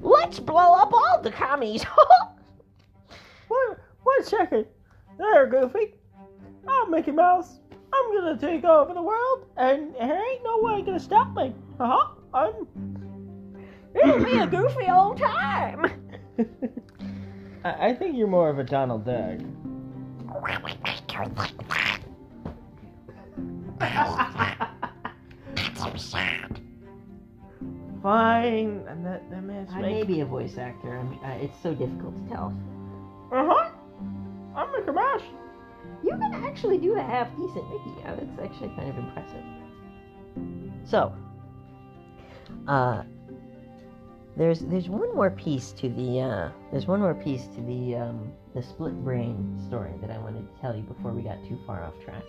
[0.00, 1.84] Let's blow up all the commies.
[3.48, 4.66] One, one second.
[5.18, 5.94] There, Goofy.
[6.66, 7.60] I'm Mickey Mouse.
[7.92, 11.54] I'm gonna take over the world, and there ain't no way gonna stop me.
[11.78, 12.08] Uh huh.
[12.32, 12.66] I'm.
[13.94, 15.84] It'll be a goofy old time.
[17.64, 19.38] I, I think you're more of a Donald Duck.
[28.02, 28.84] Fine.
[28.88, 30.96] And that that man's I may be a voice actor.
[30.98, 32.56] I'm, uh, it's so difficult to tell.
[33.32, 33.70] Uh huh.
[34.54, 35.22] I'm Mickey Mouse.
[36.02, 37.90] You can actually do a half decent Mickey.
[38.00, 39.42] Yeah, that's actually kind of impressive.
[40.84, 41.12] So,
[42.68, 43.02] uh,
[44.36, 48.32] there's there's one more piece to the uh, there's one more piece to the um,
[48.54, 51.82] the split brain story that I wanted to tell you before we got too far
[51.82, 52.22] off track.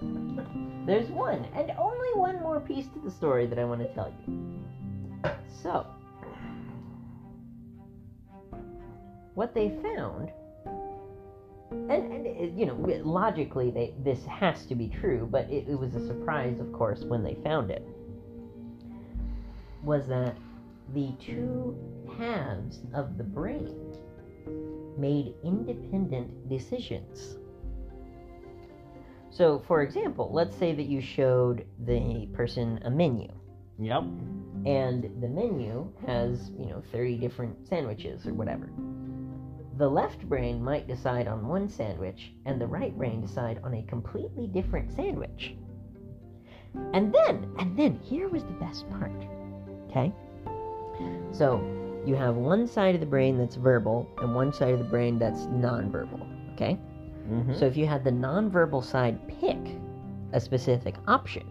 [0.86, 4.12] there's one and only one more piece to the story that I want to tell
[4.26, 5.30] you.
[5.62, 5.86] So,
[9.34, 10.30] what they found
[11.70, 12.74] and, and you know
[13.04, 17.02] logically they this has to be true but it, it was a surprise of course
[17.02, 17.86] when they found it
[19.82, 20.36] was that
[20.94, 21.76] the two
[22.18, 23.94] halves of the brain
[24.96, 27.36] made independent decisions
[29.36, 33.28] so for example let's say that you showed the person a menu.
[33.78, 34.04] Yep.
[34.64, 38.70] and the menu has you know 30 different sandwiches or whatever.
[39.76, 43.82] The left brain might decide on one sandwich and the right brain decide on a
[43.82, 45.54] completely different sandwich.
[46.94, 49.12] And then and then here was the best part
[49.90, 50.12] okay?
[51.32, 51.60] So
[52.06, 55.18] you have one side of the brain that's verbal and one side of the brain
[55.18, 56.78] that's nonverbal okay
[57.28, 57.54] Mm-hmm.
[57.54, 59.58] so if you had the nonverbal side pick
[60.32, 61.44] a specific option,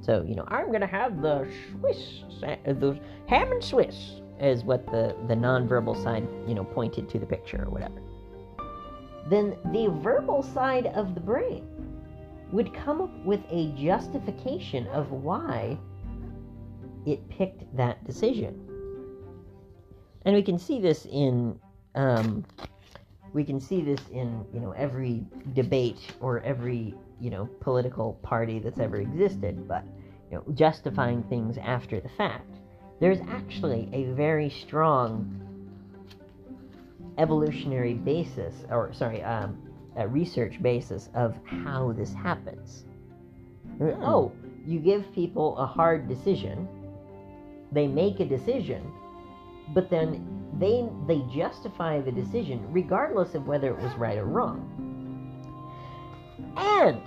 [0.00, 2.98] so you know I'm gonna have the Swiss, the
[3.28, 7.64] ham and Swiss, is what the the nonverbal side you know pointed to the picture
[7.64, 8.00] or whatever.
[9.28, 11.66] Then the verbal side of the brain
[12.52, 15.78] would come up with a justification of why
[17.06, 18.68] it picked that decision,
[20.26, 21.58] and we can see this in
[21.94, 22.44] um,
[23.38, 25.24] we can see this in you know every
[25.54, 29.84] debate or every you know political party that's ever existed but
[30.28, 32.50] you know justifying things after the fact.
[32.98, 35.40] There's actually a very strong
[37.16, 39.56] evolutionary basis or sorry um,
[39.96, 42.86] a research basis of how this happens.
[43.80, 44.32] Oh
[44.66, 46.68] you give people a hard decision
[47.70, 48.82] they make a decision
[49.74, 54.74] but then they they justify the decision regardless of whether it was right or wrong.
[56.56, 57.02] And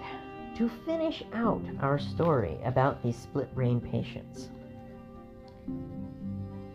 [0.58, 4.49] to finish out our story about these split brain patients,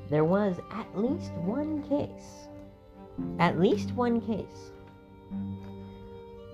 [0.08, 2.48] there was at least one case
[3.38, 4.72] at least one case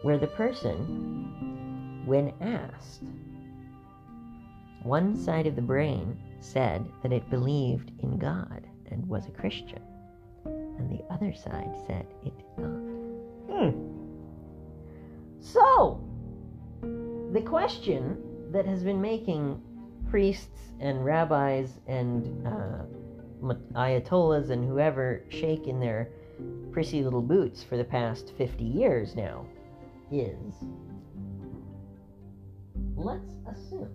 [0.02, 3.02] where the person, when asked,
[4.82, 9.82] one side of the brain said that it believed in God and was a Christian,
[10.78, 12.70] and the other side said it did not.
[13.50, 13.92] Hmm.
[15.40, 16.00] So,
[17.32, 18.18] the question
[18.52, 19.60] that has been making
[20.10, 22.84] priests and rabbis and uh,
[23.74, 26.08] ayatollahs and whoever shake in their
[26.70, 29.46] prissy little boots for the past 50 years now
[30.10, 30.54] is
[32.96, 33.88] let's assume,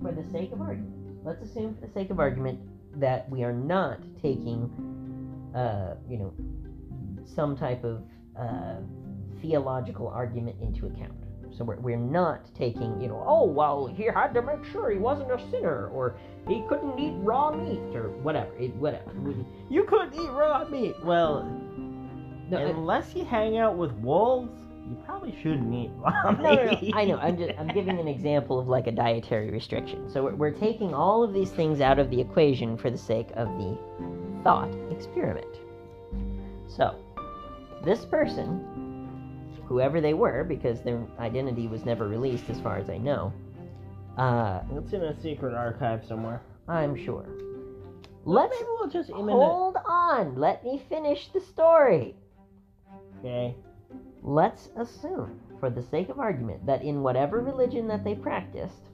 [0.00, 2.60] for the sake of argument, let's assume for the sake of argument
[3.00, 4.70] that we are not taking,
[5.56, 6.34] uh, you know,
[7.24, 8.02] some type of
[8.38, 8.76] uh,
[9.40, 11.14] theological argument into account.
[11.56, 14.98] So we're, we're not taking, you know, oh, well, he had to make sure he
[14.98, 18.54] wasn't a sinner, or he couldn't eat raw meat, or whatever.
[18.58, 19.10] It, whatever.
[19.70, 20.94] You couldn't eat raw meat.
[21.02, 21.44] Well,
[22.50, 24.52] No, unless you hang out with wolves,
[24.88, 26.42] you probably shouldn't eat raw meat.
[26.42, 27.16] no, no, no, I know.
[27.16, 30.10] I'm just I'm giving an example of like a dietary restriction.
[30.10, 33.28] So we're, we're taking all of these things out of the equation for the sake
[33.34, 33.78] of the
[34.46, 35.58] thought experiment.
[36.68, 36.94] So
[37.84, 39.08] this person,
[39.64, 43.32] whoever they were, because their identity was never released, as far as I know,
[44.16, 46.40] uh, It's in a secret archive somewhere.
[46.68, 47.26] I'm sure.
[48.24, 50.36] Let's maybe we'll just hold on.
[50.36, 52.14] Let me finish the story.
[53.18, 53.54] Okay.
[54.22, 58.90] Let's assume, for the sake of argument, that in whatever religion that they practiced,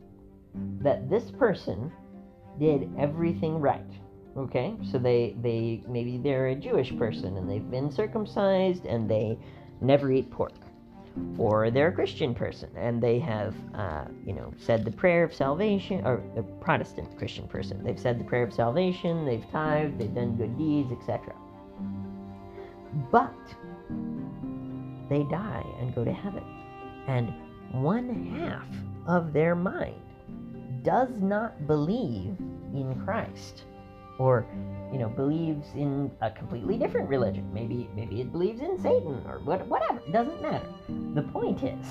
[0.81, 1.93] that this person
[2.59, 3.91] did everything right.
[4.37, 4.75] Okay?
[4.91, 9.39] So they they maybe they're a Jewish person and they've been circumcised and they
[9.81, 10.53] never eat pork.
[11.37, 15.35] Or they're a Christian person and they have, uh, you know, said the prayer of
[15.35, 17.85] salvation, or a Protestant Christian person.
[17.85, 21.35] They've said the prayer of salvation, they've tithed, they've done good deeds, etc.
[23.11, 23.35] But
[25.11, 26.45] they die and go to heaven.
[27.07, 27.35] And
[27.73, 28.67] one half
[29.07, 30.01] of their mind
[30.83, 32.37] does not believe
[32.73, 33.65] in Christ
[34.23, 34.47] or
[34.93, 37.53] you know believes in a completely different religion.
[37.53, 39.99] Maybe maybe it believes in satan or what, whatever.
[40.07, 40.69] It doesn't matter.
[41.15, 41.87] The point is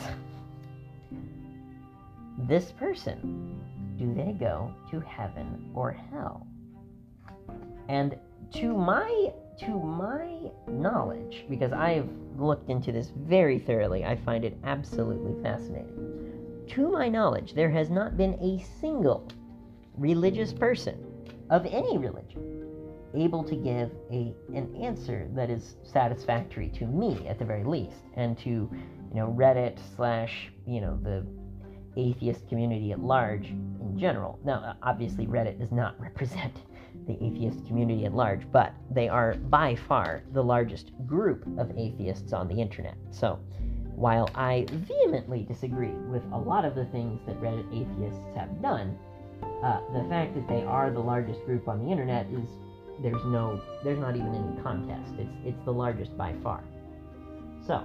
[2.47, 3.59] this person
[3.97, 6.47] do they go to heaven or hell?
[7.89, 8.17] And
[8.53, 14.57] to my to my knowledge, because I've looked into this very thoroughly, I find it
[14.63, 16.65] absolutely fascinating.
[16.69, 19.27] To my knowledge, there has not been a single
[19.97, 21.10] religious person
[21.51, 22.61] of any religion
[23.15, 28.03] able to give a an answer that is satisfactory to me at the very least,
[28.15, 31.25] and to you know Reddit slash you know the
[31.97, 34.39] atheist community at large in general.
[34.45, 36.53] Now, obviously, Reddit does not represent
[37.07, 42.33] the atheist community at large, but they are by far the largest group of atheists
[42.33, 42.95] on the internet.
[43.11, 43.39] So,
[43.95, 48.97] while I vehemently disagree with a lot of the things that Reddit atheists have done,
[49.63, 52.47] uh, the fact that they are the largest group on the internet is
[53.01, 55.13] there's no there's not even any contest.
[55.17, 56.63] It's it's the largest by far.
[57.65, 57.83] So,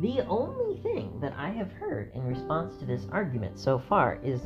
[0.00, 4.40] the only thing that I have heard in response to this argument so far is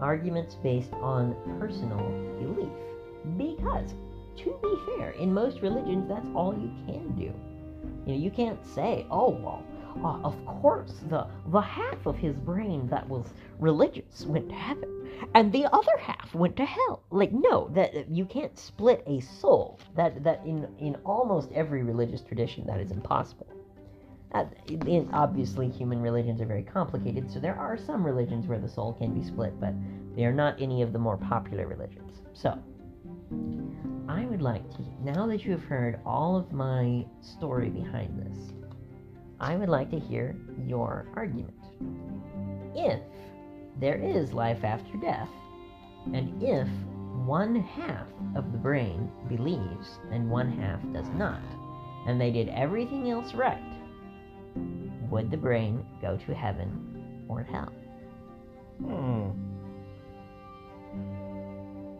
[0.00, 1.98] arguments based on personal
[2.38, 2.72] belief.
[3.38, 3.94] Because,
[4.38, 7.32] to be fair, in most religions, that's all you can do.
[8.04, 9.62] You know, you can't say, "Oh well,
[10.04, 13.26] uh, of course the the half of his brain that was
[13.58, 18.24] religious went to heaven, and the other half went to hell." Like, no, that you
[18.24, 19.78] can't split a soul.
[19.96, 23.46] That that in in almost every religious tradition, that is impossible.
[24.34, 24.46] Uh,
[24.86, 28.94] in, obviously, human religions are very complicated, so there are some religions where the soul
[28.94, 29.74] can be split, but
[30.16, 32.22] they are not any of the more popular religions.
[32.32, 32.58] So,
[34.08, 38.52] I would like to, now that you have heard all of my story behind this,
[39.42, 41.58] I would like to hear your argument.
[42.76, 43.00] If
[43.80, 45.28] there is life after death,
[46.14, 46.68] and if
[47.26, 51.42] one half of the brain believes and one half does not,
[52.06, 53.60] and they did everything else right,
[55.10, 57.72] would the brain go to heaven or hell?
[58.78, 59.30] Hmm.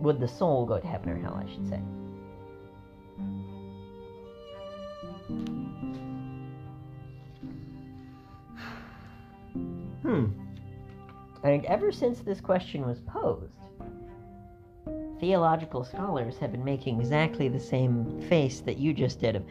[0.00, 1.80] Would the soul go to heaven or hell, I should say?
[10.02, 10.26] Hmm.
[11.44, 13.52] And ever since this question was posed,
[15.20, 19.44] theological scholars have been making exactly the same face that you just did of,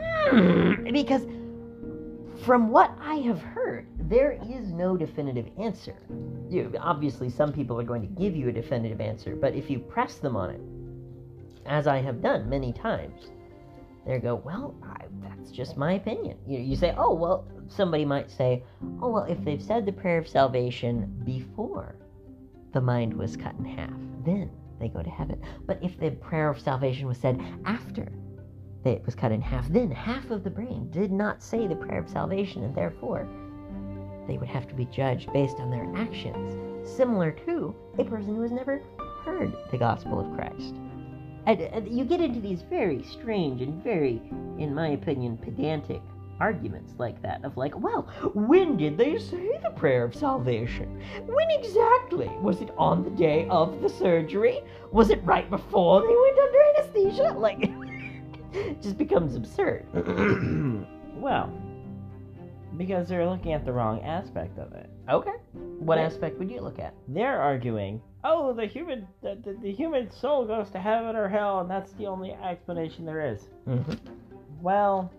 [0.00, 1.26] hmm, because
[2.44, 5.96] from what I have heard, there is no definitive answer.
[6.48, 9.78] You, obviously, some people are going to give you a definitive answer, but if you
[9.78, 10.60] press them on it,
[11.66, 13.30] as I have done many times.
[14.06, 16.38] They go, well, I, that's just my opinion.
[16.46, 18.62] You, you say, oh, well, somebody might say,
[19.02, 21.96] oh, well, if they've said the prayer of salvation before
[22.72, 23.90] the mind was cut in half,
[24.24, 25.42] then they go to heaven.
[25.66, 28.12] But if the prayer of salvation was said after
[28.84, 31.98] it was cut in half, then half of the brain did not say the prayer
[31.98, 33.28] of salvation, and therefore
[34.28, 36.56] they would have to be judged based on their actions,
[36.88, 38.80] similar to a person who has never
[39.24, 40.76] heard the gospel of Christ.
[41.46, 44.20] And, and you get into these very strange and very,
[44.58, 46.02] in my opinion, pedantic
[46.40, 48.02] arguments like that of like, well,
[48.34, 51.00] when did they say the prayer of salvation?
[51.24, 52.28] When exactly?
[52.40, 54.60] Was it on the day of the surgery?
[54.92, 57.38] Was it right before they went under anesthesia?
[57.38, 57.70] Like,
[58.52, 59.86] it just becomes absurd.
[61.16, 61.52] well,
[62.76, 64.90] because they're looking at the wrong aspect of it.
[65.08, 65.34] Okay.
[65.78, 66.94] What aspect would you look at?
[67.08, 71.60] They're arguing, oh, the human, the, the, the human soul goes to heaven or hell,
[71.60, 73.48] and that's the only explanation there is.
[73.68, 73.92] Mm-hmm.
[74.60, 75.12] Well,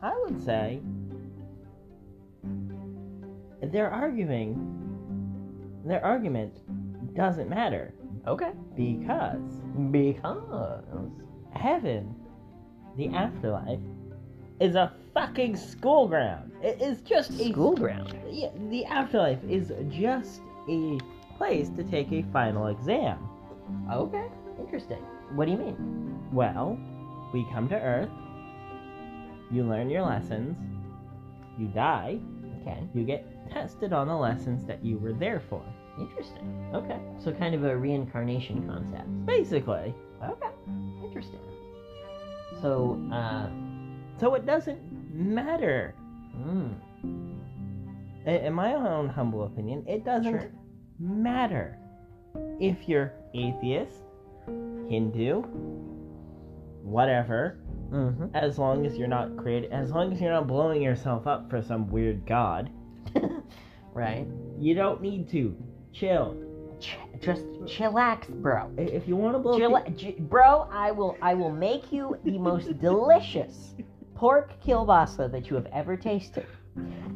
[0.00, 0.80] I would say
[3.62, 4.76] they're arguing.
[5.84, 6.60] Their argument
[7.14, 7.92] doesn't matter
[8.26, 8.52] Okay.
[8.76, 9.40] because
[9.90, 11.10] Because.
[11.52, 12.14] heaven,
[12.96, 13.80] the afterlife,
[14.60, 16.52] is a fucking school ground.
[16.62, 18.14] It is just a School ground.
[18.28, 20.98] Yeah, the afterlife is just a
[21.40, 23.18] place to take a final exam.
[23.90, 24.26] Okay.
[24.58, 24.98] Interesting.
[25.34, 26.28] What do you mean?
[26.32, 26.78] Well,
[27.32, 28.10] we come to Earth,
[29.50, 30.54] you learn your lessons,
[31.58, 32.18] you die,
[32.60, 32.86] Okay.
[32.92, 35.62] you get tested on the lessons that you were there for.
[35.98, 36.68] Interesting.
[36.74, 36.98] Okay.
[37.18, 39.08] So kind of a reincarnation concept.
[39.24, 39.94] Basically.
[40.22, 40.50] Okay.
[41.02, 41.40] Interesting.
[42.60, 43.48] So, uh,
[44.18, 44.78] So it doesn't
[45.14, 45.94] matter.
[46.36, 46.74] mm,
[48.26, 50.50] In my own humble opinion, it doesn't Sure.
[51.00, 51.78] Matter
[52.60, 54.02] if you're atheist,
[54.46, 55.42] Hindu,
[56.82, 57.58] whatever,
[57.90, 61.50] hmm as long as you're not creating, as long as you're not blowing yourself up
[61.50, 62.70] for some weird god.
[63.94, 64.26] right.
[64.58, 65.56] You don't need to
[65.92, 66.36] chill.
[66.78, 68.70] Ch- just chillax, bro.
[68.78, 72.38] If you want to blow, Chilla- j- bro, I will I will make you the
[72.38, 73.74] most delicious
[74.14, 76.46] pork kielbasa that you have ever tasted.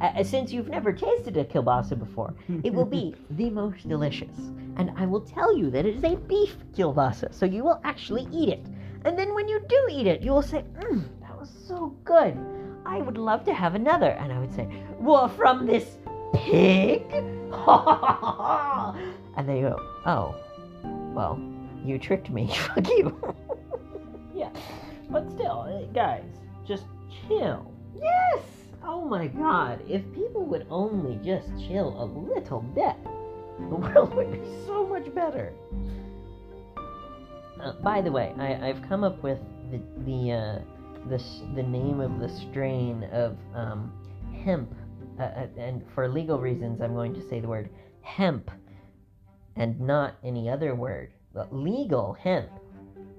[0.01, 4.37] Uh, since you've never tasted a kielbasa before, it will be the most delicious.
[4.77, 8.27] And I will tell you that it is a beef kielbasa, so you will actually
[8.33, 8.67] eat it.
[9.05, 12.37] And then when you do eat it, you will say, mm, that was so good.
[12.87, 14.11] I would love to have another.
[14.11, 15.99] And I would say, well, from this
[16.35, 17.03] pig?
[19.37, 20.35] and they go, oh,
[21.15, 21.41] well,
[21.85, 22.49] you tricked me.
[22.55, 23.35] Fuck you.
[24.35, 24.51] yeah,
[25.11, 26.25] but still, uh, guys,
[26.67, 26.85] just
[27.29, 27.71] chill.
[27.95, 28.54] yes!
[28.95, 32.95] Oh my god, if people would only just chill a little bit,
[33.68, 35.53] the world would be so much better.
[37.61, 39.40] Uh, by the way, I, I've come up with
[39.72, 40.59] the the uh,
[41.09, 41.20] the,
[41.57, 43.92] the name of the strain of um,
[44.45, 44.72] hemp,
[45.18, 47.70] uh, uh, and for legal reasons, I'm going to say the word
[48.01, 48.49] hemp,
[49.57, 51.11] and not any other word.
[51.34, 52.49] But legal hemp,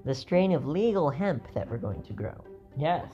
[0.06, 2.42] the strain of legal hemp that we're going to grow.
[2.78, 3.04] Yes.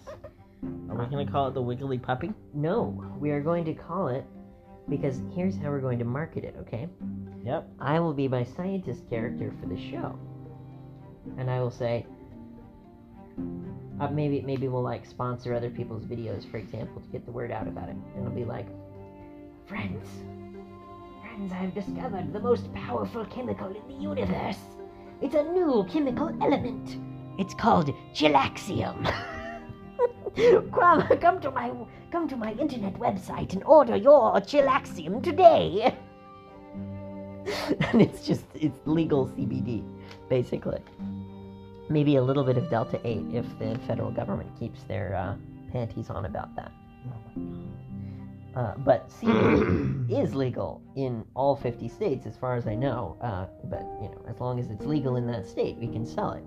[0.63, 2.33] Are we gonna call it the Wiggly Puppy?
[2.55, 4.25] No, we are going to call it
[4.89, 6.89] because here's how we're going to market it, okay?
[7.45, 7.69] Yep.
[7.81, 10.19] I will be my scientist character for the show.
[11.39, 12.07] And I will say
[14.01, 17.51] uh, maybe maybe we'll like sponsor other people's videos, for example, to get the word
[17.51, 17.97] out about it.
[17.97, 18.67] And it'll be like,
[19.67, 20.07] friends,
[21.23, 24.59] friends, I've discovered the most powerful chemical in the universe.
[25.21, 26.99] It's a new chemical element.
[27.39, 29.13] It's called chilaxium.
[30.73, 31.73] come, come to my
[32.11, 35.95] come to my internet website and order your chilaxium today.
[37.91, 39.85] and it's just it's legal CBD,
[40.29, 40.81] basically.
[41.89, 45.35] Maybe a little bit of Delta Eight if the federal government keeps their uh,
[45.73, 46.73] panties on about that.
[48.55, 53.17] Uh, but CBD is legal in all 50 states, as far as I know.
[53.21, 56.33] Uh, but you know, as long as it's legal in that state, we can sell
[56.33, 56.45] it.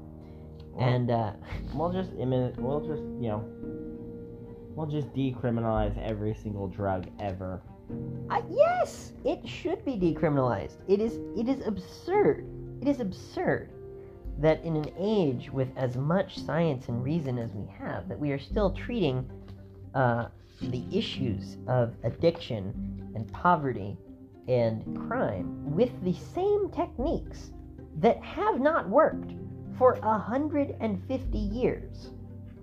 [0.77, 1.33] And uh,
[1.75, 3.43] We'll just we'll just you know
[4.75, 7.61] we'll just decriminalize every single drug ever.
[8.29, 10.77] Uh, yes, it should be decriminalized.
[10.87, 12.47] It is it is absurd.
[12.81, 13.71] It is absurd
[14.39, 18.31] that in an age with as much science and reason as we have, that we
[18.31, 19.29] are still treating
[19.93, 20.27] uh,
[20.61, 23.97] the issues of addiction and poverty
[24.47, 27.51] and crime with the same techniques
[27.97, 29.31] that have not worked
[29.77, 32.11] for a hundred and fifty years.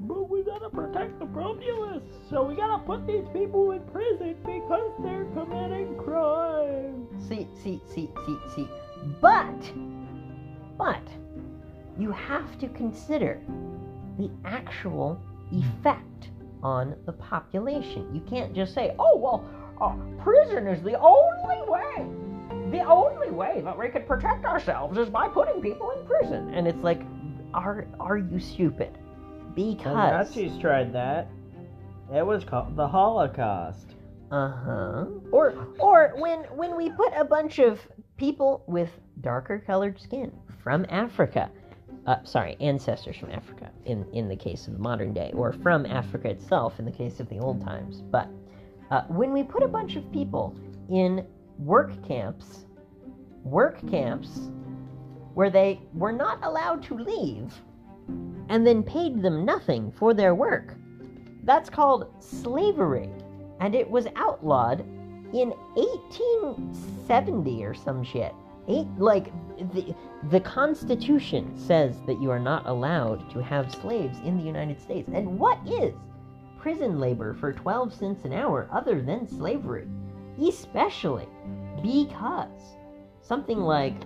[0.00, 4.90] But we gotta protect the promulists, so we gotta put these people in prison because
[5.02, 7.06] they're committing crime.
[7.28, 8.68] See, see, see, see, see.
[9.20, 9.72] But,
[10.76, 11.02] but,
[11.98, 13.40] you have to consider
[14.18, 15.20] the actual
[15.52, 16.30] effect
[16.62, 18.12] on the population.
[18.14, 19.44] You can't just say, oh, well,
[19.80, 22.06] uh, prison is the only way.
[22.72, 26.54] The only way that we could protect ourselves is by putting people in prison.
[26.54, 27.02] And it's like,
[27.52, 28.96] are, are you stupid?
[29.54, 29.94] The Because.
[29.94, 31.28] Nazis tried that.
[32.14, 33.94] It was called the Holocaust.
[34.30, 35.04] Uh-huh.
[35.30, 37.78] Or or when when we put a bunch of
[38.16, 38.88] people with
[39.20, 41.50] darker colored skin from Africa,
[42.06, 45.84] uh, sorry, ancestors from Africa in in the case of the modern day, or from
[45.84, 48.00] Africa itself in the case of the old times.
[48.00, 48.30] But
[48.90, 50.56] uh, when we put a bunch of people
[50.88, 51.26] in
[51.64, 52.66] work camps,
[53.44, 54.50] work camps
[55.34, 57.54] where they were not allowed to leave,
[58.48, 60.76] and then paid them nothing for their work,
[61.44, 63.10] that's called slavery
[63.62, 64.80] and it was outlawed
[65.32, 68.34] in 1870 or some shit.
[68.68, 69.32] Eight, like
[69.72, 69.94] the
[70.30, 75.08] the Constitution says that you are not allowed to have slaves in the United States.
[75.12, 75.94] And what is
[76.58, 79.86] prison labor for 12 cents an hour other than slavery?
[80.48, 81.28] Especially
[81.82, 82.76] because
[83.20, 83.96] something like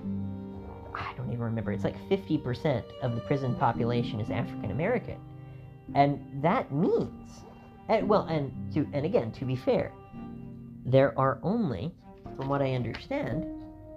[0.94, 1.72] I don't even remember.
[1.72, 5.18] It's like 50% of the prison population is African American.
[5.94, 7.42] And that means
[7.88, 9.92] and well, and to and again, to be fair,
[10.84, 11.94] there are only,
[12.36, 13.44] from what I understand,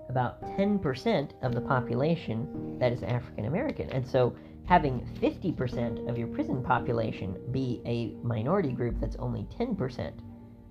[0.09, 3.89] about 10% of the population that is African American.
[3.91, 4.35] And so
[4.65, 10.11] having 50% of your prison population be a minority group that's only 10%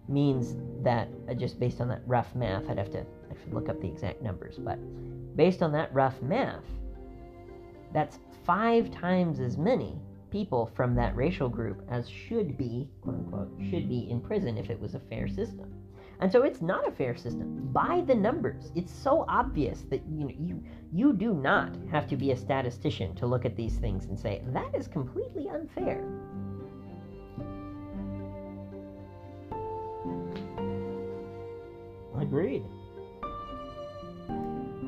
[0.08, 3.04] means that uh, just based on that rough math, I'd have to
[3.52, 4.78] look up the exact numbers, but
[5.36, 6.64] based on that rough math,
[7.92, 9.96] that's five times as many
[10.30, 14.70] people from that racial group as should be, quote unquote, should be in prison if
[14.70, 15.72] it was a fair system.
[16.20, 18.72] And so it's not a fair system by the numbers.
[18.74, 23.14] It's so obvious that you know, you you do not have to be a statistician
[23.16, 26.04] to look at these things and say that is completely unfair.
[32.28, 32.62] Agreed.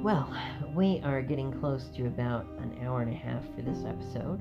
[0.03, 0.31] Well,
[0.75, 4.39] we are getting close to about an hour and a half for this episode,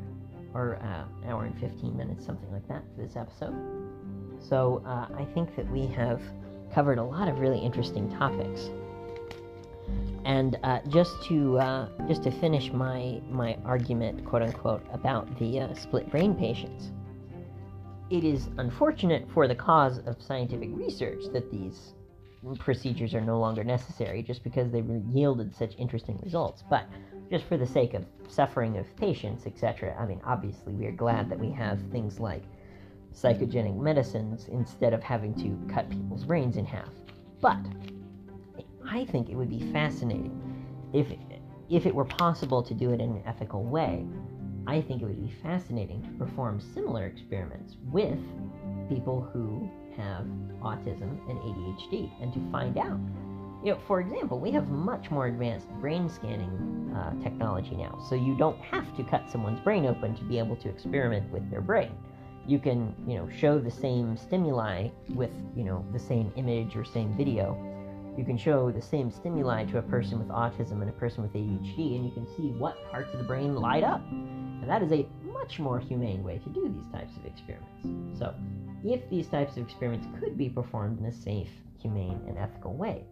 [0.54, 3.56] or uh, hour and 15 minutes, something like that, for this episode.
[4.38, 6.22] So uh, I think that we have
[6.74, 8.70] covered a lot of really interesting topics.
[10.26, 15.62] And uh, just to uh, just to finish my my argument, quote unquote, about the
[15.62, 16.92] uh, split brain patients,
[18.10, 21.94] it is unfortunate for the cause of scientific research that these
[22.60, 26.64] procedures are no longer necessary just because they yielded such interesting results.
[26.70, 26.86] But
[27.30, 31.30] just for the sake of suffering of patients, etc., I mean, obviously, we are glad
[31.30, 32.44] that we have things like
[33.14, 36.90] psychogenic medicines instead of having to cut people's brains in half.
[37.42, 37.60] But
[38.90, 40.42] I think it would be fascinating
[40.94, 41.08] if
[41.70, 44.08] if it were possible to do it in an ethical way.
[44.66, 48.20] I think it would be fascinating to perform similar experiments with
[48.88, 49.70] people who
[50.00, 50.26] have
[50.62, 53.00] autism and ADHD and to find out.
[53.64, 58.16] You know, for example, we have much more advanced brain scanning uh, technology now, so
[58.16, 61.62] you don't have to cut someone's brain open to be able to experiment with their
[61.62, 61.92] brain.
[62.48, 66.86] You can, you know, show the same stimuli with, you know, the same image or
[66.86, 67.58] same video.
[68.18, 71.34] You can show the same stimuli to a person with autism and a person with
[71.34, 74.02] ADHD, and you can see what parts of the brain light up.
[74.10, 75.06] And that is a
[75.42, 78.20] much more humane way to do these types of experiments.
[78.20, 78.34] So,
[78.84, 83.04] if these types of experiments could be performed in a safe, humane, and ethical way,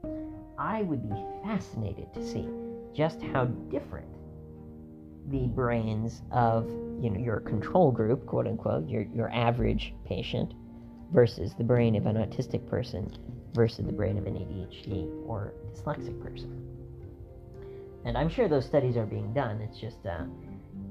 [0.58, 2.48] I would be fascinated to see
[2.94, 4.08] just how different
[5.30, 6.70] the brains of
[7.02, 10.54] you know your control group, quote unquote, your your average patient,
[11.12, 13.12] versus the brain of an autistic person
[13.54, 16.64] versus the brain of an ADHD or dyslexic person.
[18.06, 19.60] And I'm sure those studies are being done.
[19.62, 20.24] It's just uh,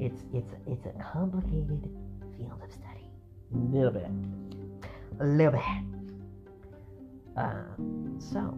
[0.01, 1.89] it's it's it's a complicated
[2.37, 3.11] field of study.
[3.55, 4.09] A little bit.
[5.21, 5.63] A little bit.
[7.37, 7.63] Uh,
[8.19, 8.57] so,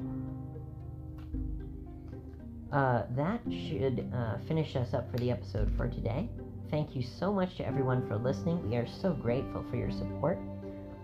[2.73, 6.29] uh, that should uh, finish us up for the episode for today.
[6.71, 8.69] Thank you so much to everyone for listening.
[8.69, 10.39] We are so grateful for your support.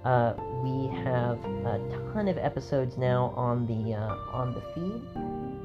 [0.05, 1.80] Uh, we have a
[2.12, 5.03] ton of episodes now on the uh, on the feed,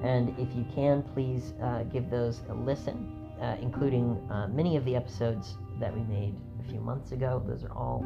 [0.08, 4.86] and if you can, please uh, give those a listen, uh, including uh, many of
[4.86, 7.42] the episodes that we made a few months ago.
[7.48, 8.06] Those are all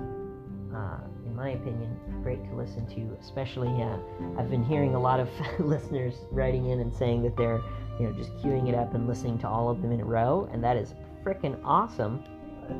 [0.75, 3.15] uh, in my opinion, great to listen to.
[3.21, 3.97] Especially, uh,
[4.37, 5.29] I've been hearing a lot of
[5.59, 7.61] listeners writing in and saying that they're,
[7.99, 10.49] you know, just queuing it up and listening to all of them in a row,
[10.51, 12.23] and that is freaking awesome.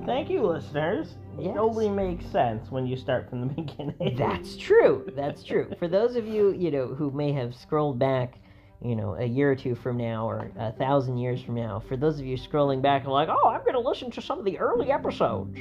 [0.06, 1.18] Thank you, listeners.
[1.38, 1.48] Yes.
[1.48, 4.16] It only makes sense when you start from the beginning.
[4.18, 5.06] That's true.
[5.16, 5.72] That's true.
[5.78, 8.40] For those of you, you know, who may have scrolled back,
[8.84, 11.96] you know, a year or two from now or a thousand years from now, for
[11.96, 14.46] those of you scrolling back and like, oh, I'm going to listen to some of
[14.46, 15.60] the early episodes.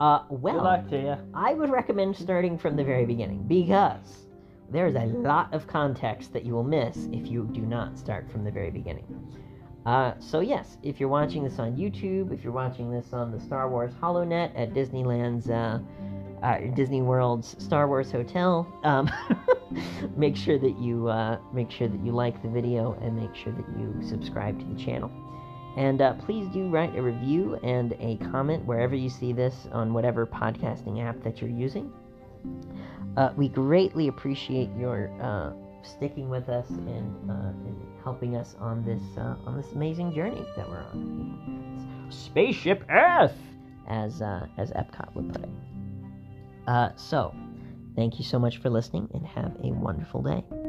[0.00, 1.16] Uh, well, Good luck to you.
[1.34, 4.26] I would recommend starting from the very beginning because
[4.70, 8.44] there's a lot of context that you will miss if you do not start from
[8.44, 9.06] the very beginning.
[9.86, 13.38] Uh, so yes, if you're watching this on YouTube, if you're watching this on the
[13.38, 15.78] Star Wars HoloNet at Disneyland's uh,
[16.44, 19.10] uh, Disney World's Star Wars Hotel, um,
[20.16, 23.52] make sure that you uh, make sure that you like the video and make sure
[23.52, 25.10] that you subscribe to the channel.
[25.76, 29.92] And uh, please do write a review and a comment wherever you see this on
[29.92, 31.92] whatever podcasting app that you're using.
[33.16, 38.84] Uh, we greatly appreciate your uh, sticking with us and, uh, and helping us on
[38.84, 42.06] this uh, on this amazing journey that we're on.
[42.10, 43.36] Spaceship Earth,
[43.88, 45.73] as uh, as Epcot would put it.
[46.66, 47.34] Uh, so,
[47.96, 50.63] thank you so much for listening, and have a wonderful day.